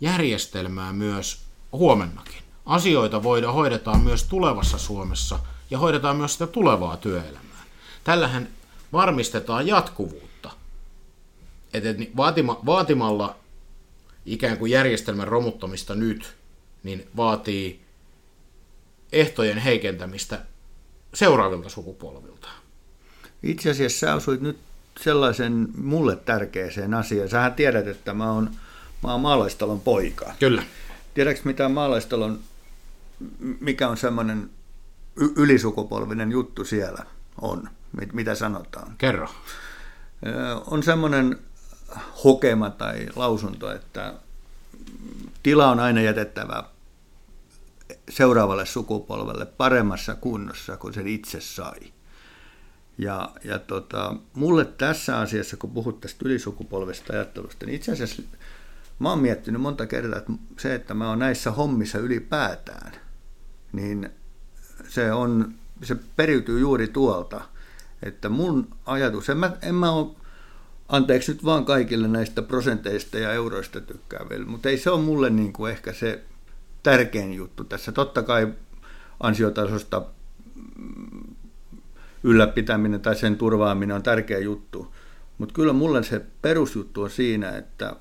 järjestelmää 0.01 0.93
myös 0.93 1.45
huomennakin. 1.73 2.43
Asioita 2.67 3.23
voidaan 3.23 3.55
hoidetaan 3.55 4.01
myös 4.01 4.25
tulevassa 4.25 4.79
Suomessa– 4.79 5.39
ja 5.71 5.79
hoidetaan 5.79 6.17
myös 6.17 6.33
sitä 6.33 6.47
tulevaa 6.47 6.97
työelämää. 6.97 7.65
Tällähän 8.05 8.49
varmistetaan 8.93 9.67
jatkuvuutta. 9.67 10.51
Et, 11.75 11.87
et, 11.87 11.97
vaatima, 12.17 12.61
vaatimalla 12.67 13.37
ikään 14.27 14.59
kuin 14.59 14.71
järjestelmän 14.71 15.29
romuttamista 15.29 15.95
nyt, 15.95 16.37
niin 16.83 17.09
vaatii 17.17 17.81
ehtojen 19.13 19.59
heikentämistä 19.59 20.43
seuraavilta 21.15 21.69
sukupolvilta. 21.69 22.49
Itse 23.43 23.71
asiassa 23.71 23.99
sä 23.99 24.15
osuit 24.15 24.41
nyt 24.41 24.59
sellaisen 25.01 25.69
mulle 25.77 26.17
tärkeäseen 26.17 26.95
asiaan. 26.95 27.29
Sähän 27.29 27.55
tiedät, 27.55 27.87
että 27.87 28.15
mä 28.15 28.33
oon, 28.33 28.51
mä 29.03 29.13
oon 29.13 29.21
maalaistalon 29.21 29.81
poika. 29.81 30.33
Kyllä. 30.39 30.63
Tiedätkö 31.15 31.43
mitä 31.45 31.69
maalaistalon, 31.69 32.39
mikä 33.61 33.89
on 33.89 33.97
semmoinen 33.97 34.51
ylisukupolvinen 35.37 36.33
juttu 36.33 36.65
siellä 36.65 37.05
on, 37.41 37.69
mitä 38.13 38.35
sanotaan. 38.35 38.95
Kerro. 38.99 39.29
On 40.67 40.83
semmoinen 40.83 41.39
hokema 42.25 42.71
tai 42.71 43.07
lausunto, 43.17 43.73
että 43.73 44.15
tila 45.43 45.71
on 45.71 45.81
aina 45.81 46.01
jätettävä 46.01 46.65
seuraavalle 48.11 48.67
sukupolvelle 48.67 49.47
paremmassa 49.47 50.15
kunnossa 50.15 50.77
kuin 50.77 50.95
se 50.95 51.03
itse 51.07 51.41
sai. 51.41 51.93
Ja, 52.99 53.31
ja 53.45 53.59
tota, 53.59 54.15
mulle 54.35 54.65
tässä 54.65 55.19
asiassa, 55.19 55.57
kun 55.57 55.71
puhut 55.71 56.01
tästä 56.01 56.25
ylisukupolvesta 56.25 57.13
ajattelusta, 57.13 57.67
niin 57.67 57.77
itse 57.77 57.93
asiassa 57.93 58.23
mä 58.99 59.11
oon 59.11 59.19
miettinyt 59.19 59.61
monta 59.61 59.87
kertaa, 59.87 60.19
että 60.19 60.33
se, 60.59 60.75
että 60.75 60.95
mä 60.95 61.09
oon 61.09 61.19
näissä 61.19 61.51
hommissa 61.51 61.99
ylipäätään, 61.99 62.93
niin 63.73 64.11
se, 64.88 65.12
on, 65.12 65.55
se 65.83 65.97
periytyy 66.17 66.61
juuri 66.61 66.88
tuolta. 66.88 67.41
Että 68.03 68.29
mun 68.29 68.69
ajatus, 68.87 69.29
en 69.29 69.37
mä, 69.37 69.53
en 69.62 69.75
mä 69.75 69.91
ole, 69.91 70.09
anteeksi 70.88 71.33
nyt 71.33 71.45
vaan 71.45 71.64
kaikille 71.64 72.09
näistä 72.09 72.43
prosenteista 72.43 73.19
ja 73.19 73.33
euroista 73.33 73.81
tykkääville, 73.81 74.47
mutta 74.47 74.69
ei 74.69 74.79
se 74.79 74.91
ole 74.91 75.01
mulle 75.01 75.31
niin 75.31 75.53
kuin 75.53 75.73
ehkä 75.73 75.93
se 75.93 76.25
tärkein 76.83 77.35
juttu 77.35 77.64
tässä. 77.64 77.93
Totta 77.93 78.23
kai 78.23 78.53
ansiotasosta 79.21 80.03
ylläpitäminen 82.23 83.01
tai 83.01 83.17
sen 83.17 83.37
turvaaminen 83.37 83.97
on 83.97 84.03
tärkeä 84.03 84.38
juttu, 84.38 84.95
mutta 85.38 85.55
kyllä 85.55 85.73
mulle 85.73 86.03
se 86.03 86.27
perusjuttu 86.43 87.03
on 87.03 87.11
siinä, 87.11 87.57
että, 87.57 87.97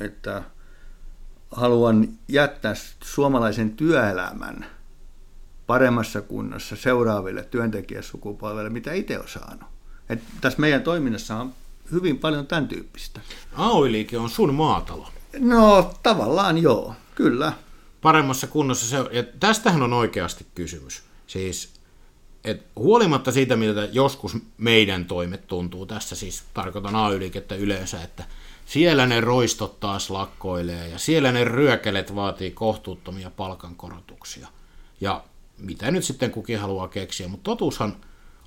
että 0.00 0.42
haluan 1.50 2.08
jättää 2.28 2.74
suomalaisen 3.02 3.70
työelämän– 3.70 4.66
paremmassa 5.70 6.20
kunnossa 6.20 6.76
seuraaville 6.76 7.44
työntekijäsukupolville, 7.44 8.70
mitä 8.70 8.92
itse 8.92 9.18
on 9.18 9.28
saanut. 9.28 9.68
Et 10.08 10.20
tässä 10.40 10.60
meidän 10.60 10.82
toiminnassa 10.82 11.36
on 11.36 11.52
hyvin 11.92 12.18
paljon 12.18 12.46
tämän 12.46 12.68
tyyppistä. 12.68 13.20
AY-liike 13.56 14.18
on 14.18 14.30
sun 14.30 14.54
maatalo. 14.54 15.08
No 15.38 15.94
tavallaan 16.02 16.58
joo, 16.58 16.94
kyllä. 17.14 17.52
Paremmassa 18.02 18.46
kunnossa 18.46 18.86
se 18.86 19.16
Ja 19.16 19.22
tästähän 19.40 19.82
on 19.82 19.92
oikeasti 19.92 20.46
kysymys. 20.54 21.02
Siis, 21.26 21.72
et 22.44 22.66
huolimatta 22.76 23.32
siitä, 23.32 23.56
miltä 23.56 23.88
joskus 23.92 24.36
meidän 24.58 25.04
toimet 25.04 25.46
tuntuu, 25.46 25.86
tässä 25.86 26.16
siis 26.16 26.42
tarkoitan 26.54 26.96
AY-liikettä 26.96 27.54
yleensä, 27.54 28.02
että 28.02 28.24
siellä 28.66 29.06
ne 29.06 29.20
roistot 29.20 29.80
taas 29.80 30.10
lakkoilee 30.10 30.88
ja 30.88 30.98
siellä 30.98 31.32
ne 31.32 31.44
ryökelet 31.44 32.14
vaatii 32.14 32.50
kohtuuttomia 32.50 33.30
palkankorotuksia. 33.30 34.48
Ja 35.00 35.24
mitä 35.60 35.90
nyt 35.90 36.04
sitten 36.04 36.30
kukin 36.30 36.58
haluaa 36.58 36.88
keksiä, 36.88 37.28
mutta 37.28 37.44
totuushan 37.44 37.96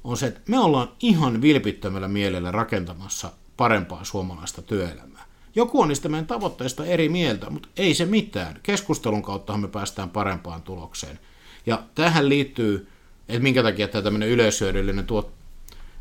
on 0.03 0.17
se, 0.17 0.27
että 0.27 0.41
me 0.47 0.59
ollaan 0.59 0.89
ihan 0.99 1.41
vilpittömällä 1.41 2.07
mielellä 2.07 2.51
rakentamassa 2.51 3.31
parempaa 3.57 4.03
suomalaista 4.03 4.61
työelämää. 4.61 5.25
Joku 5.55 5.81
on 5.81 5.87
niistä 5.87 6.09
meidän 6.09 6.27
tavoitteista 6.27 6.85
eri 6.85 7.09
mieltä, 7.09 7.49
mutta 7.49 7.69
ei 7.77 7.93
se 7.93 8.05
mitään. 8.05 8.59
Keskustelun 8.63 9.21
kauttahan 9.21 9.61
me 9.61 9.67
päästään 9.67 10.09
parempaan 10.09 10.61
tulokseen. 10.61 11.19
Ja 11.65 11.83
tähän 11.95 12.29
liittyy, 12.29 12.87
että 13.29 13.43
minkä 13.43 13.63
takia 13.63 13.87
tämä 13.87 14.01
tämmöinen 14.01 14.29
yleishyödyllinen 14.29 15.05
tuot, 15.05 15.31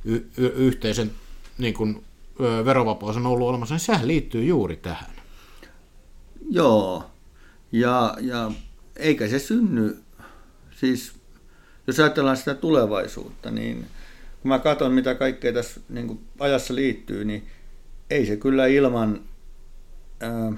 y- 0.05 0.31
y- 0.37 0.53
yhteisen 0.55 1.12
niin 1.59 1.75
kuin, 1.75 2.05
ö, 2.40 2.64
verovapaus 2.64 3.16
on 3.16 3.27
ollut 3.27 3.48
olemassa, 3.48 3.75
niin 3.75 3.81
sehän 3.81 4.09
liittyy 4.09 4.44
juuri 4.44 4.77
tähän. 4.77 5.11
Joo, 6.51 7.05
ja, 7.72 8.16
ja 8.20 8.53
eikä 8.96 9.29
se 9.29 9.38
synny 9.38 10.03
siis 10.83 11.12
jos 11.87 12.01
ajatellaan 12.01 12.37
sitä 12.37 12.55
tulevaisuutta, 12.55 13.51
niin 13.51 13.87
kun 14.42 14.49
mä 14.49 14.59
katson, 14.59 14.92
mitä 14.92 15.14
kaikkea 15.14 15.53
tässä 15.53 15.81
niin 15.88 16.07
kuin 16.07 16.21
ajassa 16.38 16.75
liittyy, 16.75 17.25
niin 17.25 17.47
ei 18.11 18.27
se 18.27 18.37
kyllä 18.37 18.66
ilman 18.66 19.21
ää, 20.21 20.53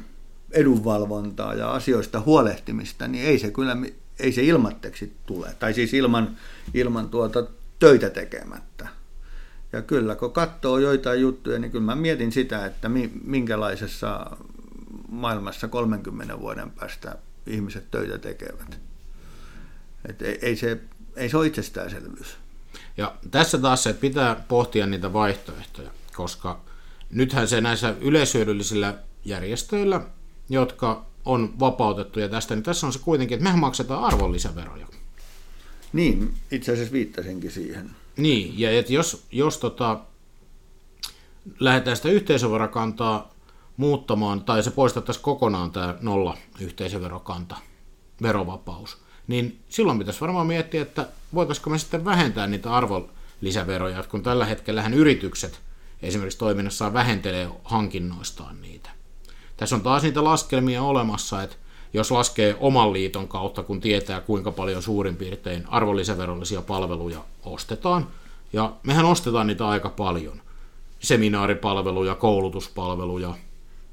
edunvalvontaa 0.51 1.55
ja 1.55 1.71
asioista 1.71 2.21
huolehtimista, 2.21 3.09
niin 3.09 3.25
ei 3.25 3.39
se 3.39 3.51
kyllä 3.51 3.77
ei 4.19 4.33
se 4.33 4.43
ilmatteksi 4.43 5.13
tule, 5.27 5.55
tai 5.59 5.75
siis 5.75 5.95
ilman, 5.95 6.37
ilman 6.75 7.09
tuota 7.09 7.47
töitä 7.79 8.11
tekemättä. 8.11 8.89
Ja 9.73 9.83
kyllä, 9.83 10.15
kun 10.15 10.33
katsoo 10.33 10.79
joitain 10.79 11.21
juttuja, 11.21 11.59
niin 11.59 11.71
kyllä 11.71 11.85
mä 11.85 11.95
mietin 11.95 12.33
sitä, 12.33 12.67
että 12.67 12.91
minkälaisessa 13.25 14.37
maailmassa 15.09 15.69
30 15.69 16.41
vuoden 16.41 16.71
päästä 16.71 17.17
ihmiset 17.47 17.91
töitä 17.91 18.19
tekevät. 18.19 18.94
Et 20.09 20.23
ei, 20.23 20.39
ei, 20.43 20.57
se, 20.57 20.81
ei 21.17 21.29
se 21.29 21.37
ole 21.37 21.47
itsestäänselvyys. 21.47 22.37
Ja 22.97 23.15
tässä 23.31 23.59
taas 23.59 23.83
se, 23.83 23.91
että 23.91 24.01
pitää 24.01 24.45
pohtia 24.49 24.87
niitä 24.87 25.13
vaihtoehtoja, 25.13 25.91
koska 26.17 26.61
nythän 27.11 27.49
se 27.49 27.61
näissä 27.61 27.95
yleishyödyllisillä 28.01 28.99
järjestöillä, 29.25 30.01
jotka 30.49 31.07
on 31.25 31.55
vapautettuja 31.61 32.29
tästä, 32.29 32.55
niin 32.55 32.63
tässä 32.63 32.87
on 32.87 32.93
se 32.93 32.99
kuitenkin, 32.99 33.37
että 33.37 33.45
mehän 33.45 33.59
maksetaan 33.59 34.05
arvonlisäveroja. 34.05 34.87
Niin, 35.93 36.35
itse 36.51 36.73
asiassa 36.73 36.93
viittasinkin 36.93 37.51
siihen. 37.51 37.91
Niin, 38.17 38.59
ja 38.59 38.79
että 38.79 38.93
jos, 38.93 39.27
jos 39.33 39.59
tota, 39.59 40.01
lähdetään 41.61 41.97
sitä 41.97 42.09
yhteisöverokantaa 42.09 43.35
muuttamaan, 43.77 44.45
tai 44.45 44.63
se 44.63 44.71
poistettaisiin 44.71 45.23
kokonaan 45.23 45.71
tämä 45.71 45.95
nolla 46.01 46.37
yhteisöverokanta, 46.61 47.57
verovapaus, 48.23 49.04
niin 49.27 49.59
silloin 49.69 49.99
pitäisi 49.99 50.21
varmaan 50.21 50.47
miettiä, 50.47 50.83
että 50.83 51.09
voitaisiko 51.35 51.71
me 51.71 51.79
sitten 51.79 52.05
vähentää 52.05 52.47
niitä 52.47 52.73
arvonlisäveroja, 52.73 54.03
kun 54.03 54.23
tällä 54.23 54.45
hetkellä 54.45 54.91
yritykset 54.95 55.61
esimerkiksi 56.03 56.39
toiminnassaan 56.39 56.93
vähentelee 56.93 57.49
hankinnoistaan 57.65 58.63
niitä. 58.63 58.91
Tässä 59.57 59.77
on 59.77 59.83
taas 59.83 60.03
niitä 60.03 60.25
laskelmia 60.25 60.83
olemassa, 60.83 61.43
että 61.43 61.57
jos 61.93 62.11
laskee 62.11 62.57
oman 62.61 62.93
liiton 62.93 63.29
kautta, 63.29 63.63
kun 63.63 63.81
tietää 63.81 64.21
kuinka 64.21 64.53
paljon 64.53 64.83
suurin 64.83 65.17
piirtein 65.17 65.65
arvonlisäverollisia 65.69 66.63
palveluja 66.63 67.25
ostetaan, 67.45 68.09
ja 68.53 68.73
mehän 68.83 69.05
ostetaan 69.05 69.47
niitä 69.47 69.69
aika 69.69 69.89
paljon, 69.89 70.43
seminaaripalveluja, 71.01 72.15
koulutuspalveluja, 72.15 73.35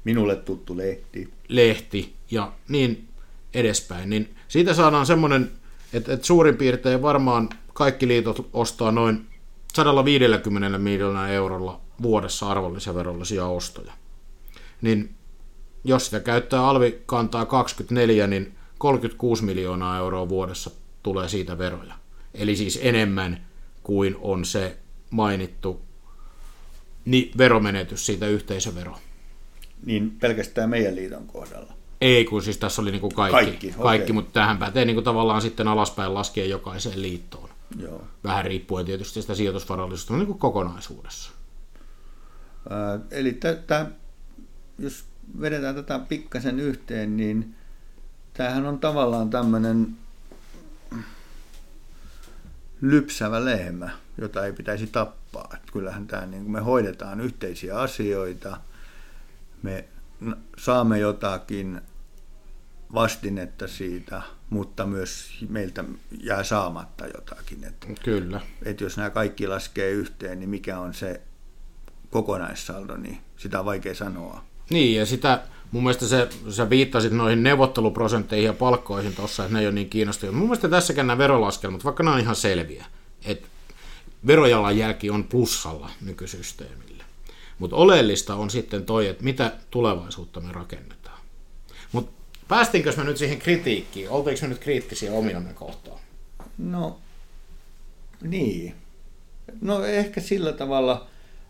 Minulle 0.04 0.36
tuttu 0.36 0.76
lehti. 0.76 1.28
Lehti 1.48 2.12
ja 2.30 2.52
niin 2.68 3.08
edespäin, 3.54 4.10
niin 4.10 4.34
siitä 4.48 4.74
saadaan 4.74 5.06
semmoinen, 5.06 5.50
että, 5.92 6.12
että 6.12 6.26
suurin 6.26 6.56
piirtein 6.56 7.02
varmaan 7.02 7.48
kaikki 7.74 8.08
liitot 8.08 8.48
ostaa 8.52 8.92
noin 8.92 9.26
150 9.74 10.78
miljoonaa 10.78 11.28
eurolla 11.28 11.80
vuodessa 12.02 12.50
arvonlisäverollisia 12.50 13.46
ostoja. 13.46 13.92
Niin 14.82 15.14
jos 15.84 16.04
sitä 16.04 16.20
käyttää 16.20 16.66
alvikantaa 16.66 17.46
24, 17.46 18.26
niin 18.26 18.54
36 18.78 19.44
miljoonaa 19.44 19.98
euroa 19.98 20.28
vuodessa 20.28 20.70
tulee 21.02 21.28
siitä 21.28 21.58
veroja. 21.58 21.94
Eli 22.34 22.56
siis 22.56 22.78
enemmän 22.82 23.46
kuin 23.82 24.16
on 24.20 24.44
se 24.44 24.76
mainittu 25.10 25.80
niin 27.04 27.30
veromenetys 27.38 28.06
siitä 28.06 28.26
yhteisöveroa. 28.26 29.00
Niin 29.86 30.10
pelkästään 30.10 30.70
meidän 30.70 30.94
liiton 30.96 31.26
kohdalla. 31.26 31.72
Ei, 32.02 32.24
kun 32.24 32.42
siis 32.42 32.58
tässä 32.58 32.82
oli 32.82 32.90
niin 32.90 33.00
kuin 33.00 33.14
kaikki, 33.14 33.32
kaikki, 33.34 33.74
kaikki 33.82 34.04
okay. 34.04 34.14
mutta 34.14 34.32
tähän 34.32 34.58
pätee 34.58 34.84
niin 34.84 34.96
kuin 34.96 35.04
tavallaan 35.04 35.42
sitten 35.42 35.68
alaspäin 35.68 36.14
laskien 36.14 36.50
jokaiseen 36.50 37.02
liittoon. 37.02 37.48
Joo. 37.78 38.04
Vähän 38.24 38.44
riippuen 38.44 38.86
tietysti 38.86 39.22
sitä 39.22 39.34
sijoitusvarallisuudesta 39.34 40.16
niin 40.16 40.26
kuin 40.26 40.38
kokonaisuudessa. 40.38 41.32
Ää, 42.70 43.00
eli 43.10 43.38
tämä, 43.66 43.86
jos 44.78 45.04
vedetään 45.40 45.74
tätä 45.74 45.98
pikkasen 45.98 46.60
yhteen, 46.60 47.16
niin 47.16 47.54
tämähän 48.34 48.66
on 48.66 48.78
tavallaan 48.78 49.30
tämmöinen 49.30 49.88
lypsävä 52.80 53.44
lehmä, 53.44 53.90
jota 54.18 54.46
ei 54.46 54.52
pitäisi 54.52 54.86
tappaa. 54.86 55.50
Että 55.54 55.72
kyllähän 55.72 56.06
tämä, 56.06 56.26
niin 56.26 56.50
me 56.50 56.60
hoidetaan 56.60 57.20
yhteisiä 57.20 57.78
asioita, 57.78 58.56
me 59.62 59.84
saamme 60.58 60.98
jotakin 60.98 61.80
vastinetta 62.94 63.68
siitä, 63.68 64.22
mutta 64.50 64.86
myös 64.86 65.44
meiltä 65.48 65.84
jää 66.22 66.44
saamatta 66.44 67.06
jotakin. 67.06 67.64
Että, 67.64 67.86
Kyllä. 68.04 68.40
Että 68.64 68.84
jos 68.84 68.96
nämä 68.96 69.10
kaikki 69.10 69.46
laskee 69.46 69.90
yhteen, 69.90 70.40
niin 70.40 70.50
mikä 70.50 70.78
on 70.78 70.94
se 70.94 71.20
kokonaissaldo, 72.10 72.96
niin 72.96 73.18
sitä 73.36 73.58
on 73.58 73.64
vaikea 73.64 73.94
sanoa. 73.94 74.44
Niin, 74.70 74.98
ja 74.98 75.06
sitä 75.06 75.42
mun 75.72 75.82
mielestä 75.82 76.06
se, 76.06 76.28
sä 76.50 76.70
viittasit 76.70 77.12
noihin 77.12 77.42
neuvotteluprosentteihin 77.42 78.46
ja 78.46 78.52
palkkoihin 78.52 79.14
tuossa, 79.14 79.42
että 79.42 79.54
ne 79.54 79.60
ei 79.60 79.66
ole 79.66 79.74
niin 79.74 79.90
kiinnostavia. 79.90 80.32
Mun 80.32 80.42
mielestä 80.42 80.68
tässäkin 80.68 81.06
nämä 81.06 81.18
verolaskelmat, 81.18 81.84
vaikka 81.84 82.02
nämä 82.02 82.14
on 82.14 82.20
ihan 82.20 82.36
selviä, 82.36 82.86
että 83.24 83.48
verojalanjälki 84.26 85.10
on 85.10 85.24
plussalla 85.24 85.90
nykysysteemillä. 86.00 87.04
Mutta 87.58 87.76
oleellista 87.76 88.34
on 88.34 88.50
sitten 88.50 88.84
toi, 88.84 89.08
että 89.08 89.24
mitä 89.24 89.52
tulevaisuutta 89.70 90.40
me 90.40 90.52
rakennetaan. 90.52 91.18
Mutta 91.92 92.21
päästiinkö 92.52 92.92
me 92.96 93.04
nyt 93.04 93.16
siihen 93.16 93.38
kritiikkiin? 93.38 94.10
Oltiinko 94.10 94.42
me 94.42 94.48
nyt 94.48 94.58
kriittisiä 94.58 95.12
omiamme 95.12 95.54
kohtaan? 95.54 96.00
No, 96.58 96.98
niin. 98.22 98.74
No 99.60 99.84
ehkä 99.84 100.20
sillä 100.20 100.52
tavalla 100.52 101.06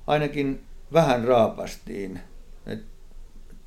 ainakin 0.07 0.63
vähän 0.93 1.25
raapastiin. 1.25 2.21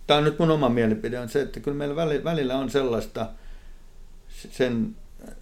Tämä 0.08 0.18
on 0.18 0.24
nyt 0.24 0.40
mun 0.40 0.52
oma 0.52 0.70
mielipide, 0.70 1.20
on 1.20 1.30
se, 1.30 1.42
että 1.42 1.60
kyllä 1.60 1.78
meillä 1.78 2.24
välillä 2.24 2.58
on 2.58 2.70
sellaista 2.70 3.30
sen 4.52 4.96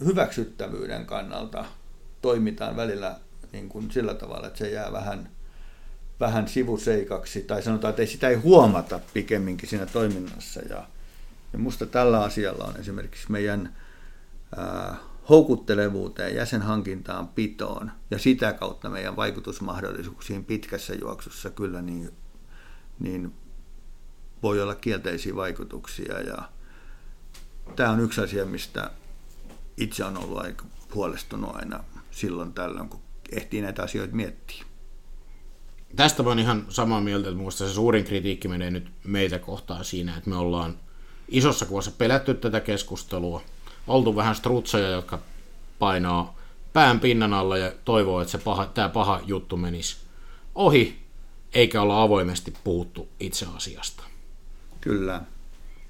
hyväksyttävyyden 0.05 1.05
kannalta 1.05 1.65
toimitaan 2.21 2.75
välillä 2.75 3.19
niin 3.51 3.69
kuin 3.69 3.91
sillä 3.91 4.13
tavalla, 4.13 4.47
että 4.47 4.59
se 4.59 4.69
jää 4.69 4.91
vähän, 4.91 5.29
vähän 6.19 6.47
sivuseikaksi, 6.47 7.41
tai 7.41 7.63
sanotaan, 7.63 7.89
että 7.89 8.01
ei 8.01 8.07
sitä 8.07 8.29
ei 8.29 8.35
huomata 8.35 8.99
pikemminkin 9.13 9.69
siinä 9.69 9.85
toiminnassa. 9.85 10.61
Ja, 10.69 10.87
ja 11.53 11.59
musta 11.59 11.85
tällä 11.85 12.23
asialla 12.23 12.63
on 12.63 12.77
esimerkiksi 12.77 13.31
meidän 13.31 13.75
ää, 14.57 14.95
houkuttelevuuteen, 15.29 16.35
jäsenhankintaan, 16.35 17.27
pitoon 17.27 17.91
ja 18.11 18.19
sitä 18.19 18.53
kautta 18.53 18.89
meidän 18.89 19.15
vaikutusmahdollisuuksiin 19.15 20.45
pitkässä 20.45 20.93
juoksussa 20.93 21.49
kyllä 21.49 21.81
niin, 21.81 22.11
niin 22.99 23.33
voi 24.43 24.61
olla 24.61 24.75
kielteisiä 24.75 25.35
vaikutuksia. 25.35 26.19
Ja 26.19 26.49
tämä 27.75 27.89
on 27.89 27.99
yksi 27.99 28.21
asia, 28.21 28.45
mistä 28.45 28.91
itse 29.77 30.03
on 30.05 30.17
ollut 30.17 30.37
aika 30.37 30.65
huolestunut 30.95 31.55
aina 31.55 31.83
silloin 32.11 32.53
tällöin, 32.53 32.89
kun 32.89 33.01
ehtii 33.31 33.61
näitä 33.61 33.83
asioita 33.83 34.15
miettiä. 34.15 34.63
Tästä 35.95 36.23
olen 36.23 36.39
ihan 36.39 36.65
samaa 36.69 37.01
mieltä, 37.01 37.29
että 37.29 37.37
minusta 37.37 37.67
se 37.67 37.73
suurin 37.73 38.05
kritiikki 38.05 38.47
menee 38.47 38.71
nyt 38.71 38.91
meitä 39.03 39.39
kohtaan 39.39 39.85
siinä, 39.85 40.17
että 40.17 40.29
me 40.29 40.35
ollaan 40.35 40.79
isossa 41.27 41.65
kuvassa 41.65 41.91
pelätty 41.91 42.33
tätä 42.33 42.59
keskustelua, 42.59 43.41
oltu 43.87 44.15
vähän 44.15 44.35
strutseja, 44.35 44.89
jotka 44.89 45.19
painaa 45.79 46.35
pään 46.73 46.99
pinnan 46.99 47.33
alla 47.33 47.57
ja 47.57 47.71
toivoo, 47.85 48.21
että 48.21 48.31
se 48.31 48.37
paha, 48.37 48.65
tämä 48.65 48.89
paha 48.89 49.21
juttu 49.25 49.57
menisi 49.57 49.97
ohi, 50.55 51.03
eikä 51.53 51.81
olla 51.81 52.01
avoimesti 52.01 52.53
puhuttu 52.63 53.09
itse 53.19 53.47
asiasta. 53.55 54.03
Kyllä. 54.81 55.21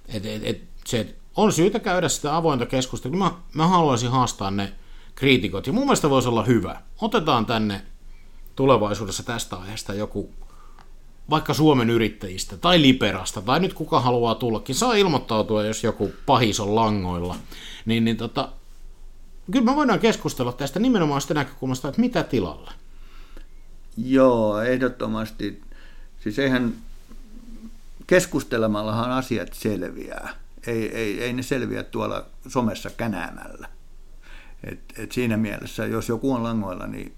Et, 0.08 0.26
et, 0.26 0.42
et, 0.44 0.62
se, 0.86 1.16
on 1.36 1.54
syytä 1.54 1.80
käydä 1.80 2.10
sitä 2.10 2.36
avointa 2.36 2.66
keskustelua. 2.66 3.18
Mä, 3.18 3.32
mä 3.54 3.68
haluaisin 3.68 4.10
haastaa 4.10 4.52
ne 4.52 4.74
kriitikot. 5.16 5.68
Ja 5.68 5.74
mun 5.74 5.84
mielestä 5.84 6.10
voisi 6.10 6.30
olla 6.30 6.44
hyvä. 6.44 6.82
Otetaan 7.02 7.46
tänne 7.46 7.82
tulevaisuudessa 8.56 9.24
tästä 9.24 9.56
aiheesta 9.56 9.94
joku 9.94 10.34
vaikka 11.30 11.54
Suomen 11.54 11.90
yrittäjistä 11.90 12.58
tai 12.58 12.82
Liberasta, 12.82 13.42
tai 13.42 13.60
nyt 13.60 13.74
kuka 13.74 14.00
haluaa 14.00 14.36
tullakin, 14.36 14.76
saa 14.76 14.94
ilmoittautua, 14.94 15.66
jos 15.66 15.84
joku 15.84 16.12
pahis 16.26 16.60
on 16.60 16.76
langoilla. 16.76 17.36
Niin, 17.86 18.06
niin 18.06 18.18
tota, 18.18 18.50
kyllä 19.52 19.66
me 19.66 19.76
voidaan 19.76 20.00
keskustella 20.00 20.54
tästä 20.54 20.80
nimenomaan 20.80 21.22
sitä 21.22 21.34
näkökulmasta, 21.34 21.88
että 21.88 22.02
mitä 22.02 22.24
tilalle. 22.24 22.72
Joo, 23.98 24.62
ehdottomasti. 24.62 25.62
Siis 26.20 26.40
eihän 26.40 26.74
keskustelemallahan 28.08 29.12
asiat 29.12 29.54
selviää. 29.54 30.34
Ei, 30.68 30.96
ei, 30.96 31.24
ei 31.24 31.34
ne 31.34 31.44
selviä 31.44 31.84
tuolla 31.84 32.26
somessa 32.48 32.90
känäämällä. 32.90 33.70
Et, 34.64 34.80
et 34.98 35.12
siinä 35.12 35.38
mielessä, 35.38 35.86
jos 35.86 36.10
joku 36.10 36.34
on 36.34 36.44
langoilla, 36.44 36.88
niin 36.88 37.14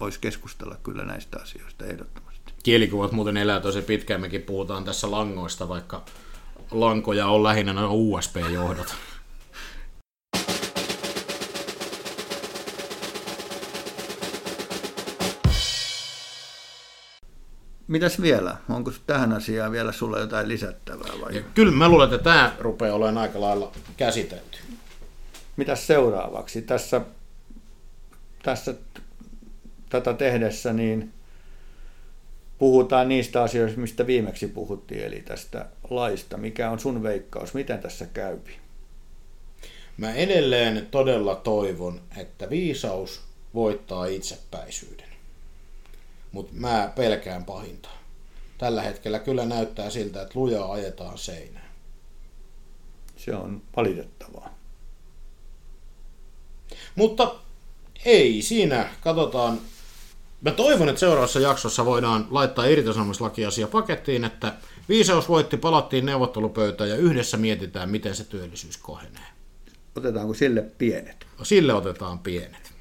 voisi 0.00 0.20
keskustella 0.20 0.76
kyllä 0.82 1.04
näistä 1.04 1.38
asioista 1.42 1.84
ehdottomasti. 1.84 2.33
Kielikuvat 2.64 3.12
muuten 3.12 3.36
elää 3.36 3.60
tosi 3.60 3.82
pitkään, 3.82 4.20
mekin 4.20 4.42
puhutaan 4.42 4.84
tässä 4.84 5.10
langoista, 5.10 5.68
vaikka 5.68 6.04
lankoja 6.70 7.26
on 7.26 7.42
lähinnä 7.42 7.88
USB-johdot. 7.88 8.94
Mitäs 17.88 18.22
vielä? 18.22 18.56
Onko 18.68 18.92
tähän 19.06 19.32
asiaan 19.32 19.72
vielä 19.72 19.92
sulla 19.92 20.18
jotain 20.18 20.48
lisättävää? 20.48 21.12
Vai? 21.20 21.36
Ja 21.36 21.42
kyllä 21.54 21.72
mä 21.72 21.88
luulen, 21.88 22.14
että 22.14 22.24
tämä 22.24 22.56
rupeaa 22.58 22.94
olemaan 22.94 23.18
aika 23.18 23.40
lailla 23.40 23.72
käsitelty. 23.96 24.58
Mitäs 25.56 25.86
seuraavaksi? 25.86 26.62
Tässä, 26.62 27.00
tässä 28.42 28.74
tätä 29.88 30.14
tehdessä 30.14 30.72
niin 30.72 31.12
puhutaan 32.58 33.08
niistä 33.08 33.42
asioista, 33.42 33.80
mistä 33.80 34.06
viimeksi 34.06 34.46
puhuttiin, 34.46 35.04
eli 35.04 35.20
tästä 35.20 35.66
laista. 35.90 36.36
Mikä 36.36 36.70
on 36.70 36.78
sun 36.78 37.02
veikkaus? 37.02 37.54
Miten 37.54 37.78
tässä 37.78 38.06
käypi? 38.06 38.56
Mä 39.96 40.14
edelleen 40.14 40.88
todella 40.90 41.34
toivon, 41.34 42.00
että 42.16 42.50
viisaus 42.50 43.20
voittaa 43.54 44.06
itsepäisyyden 44.06 45.14
mutta 46.34 46.52
mä 46.56 46.92
pelkään 46.96 47.44
pahinta. 47.44 47.88
Tällä 48.58 48.82
hetkellä 48.82 49.18
kyllä 49.18 49.44
näyttää 49.44 49.90
siltä, 49.90 50.22
että 50.22 50.38
lujaa 50.38 50.72
ajetaan 50.72 51.18
seinään. 51.18 51.68
Se 53.16 53.34
on 53.34 53.62
valitettavaa. 53.76 54.58
Mutta 56.94 57.34
ei 58.04 58.42
siinä, 58.42 58.88
katsotaan. 59.00 59.60
Mä 60.44 60.50
toivon, 60.50 60.88
että 60.88 61.00
seuraavassa 61.00 61.40
jaksossa 61.40 61.84
voidaan 61.84 62.26
laittaa 62.30 62.64
irtisanomislakiasia 62.64 63.66
pakettiin, 63.66 64.24
että 64.24 64.52
viisaus 64.88 65.28
voitti, 65.28 65.56
palattiin 65.56 66.06
neuvottelupöytään 66.06 66.90
ja 66.90 66.96
yhdessä 66.96 67.36
mietitään, 67.36 67.90
miten 67.90 68.16
se 68.16 68.24
työllisyys 68.24 68.76
kohenee. 68.76 69.26
Otetaanko 69.96 70.34
sille 70.34 70.62
pienet? 70.78 71.26
Sille 71.42 71.74
otetaan 71.74 72.18
pienet. 72.18 72.72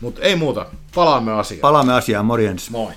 Mutta 0.00 0.20
ei 0.22 0.36
muuta, 0.36 0.66
palaamme 0.94 1.32
asiaan. 1.32 1.60
Palaamme 1.60 1.92
asiaan, 1.92 2.26
morjens. 2.26 2.70
Moi. 2.70 2.92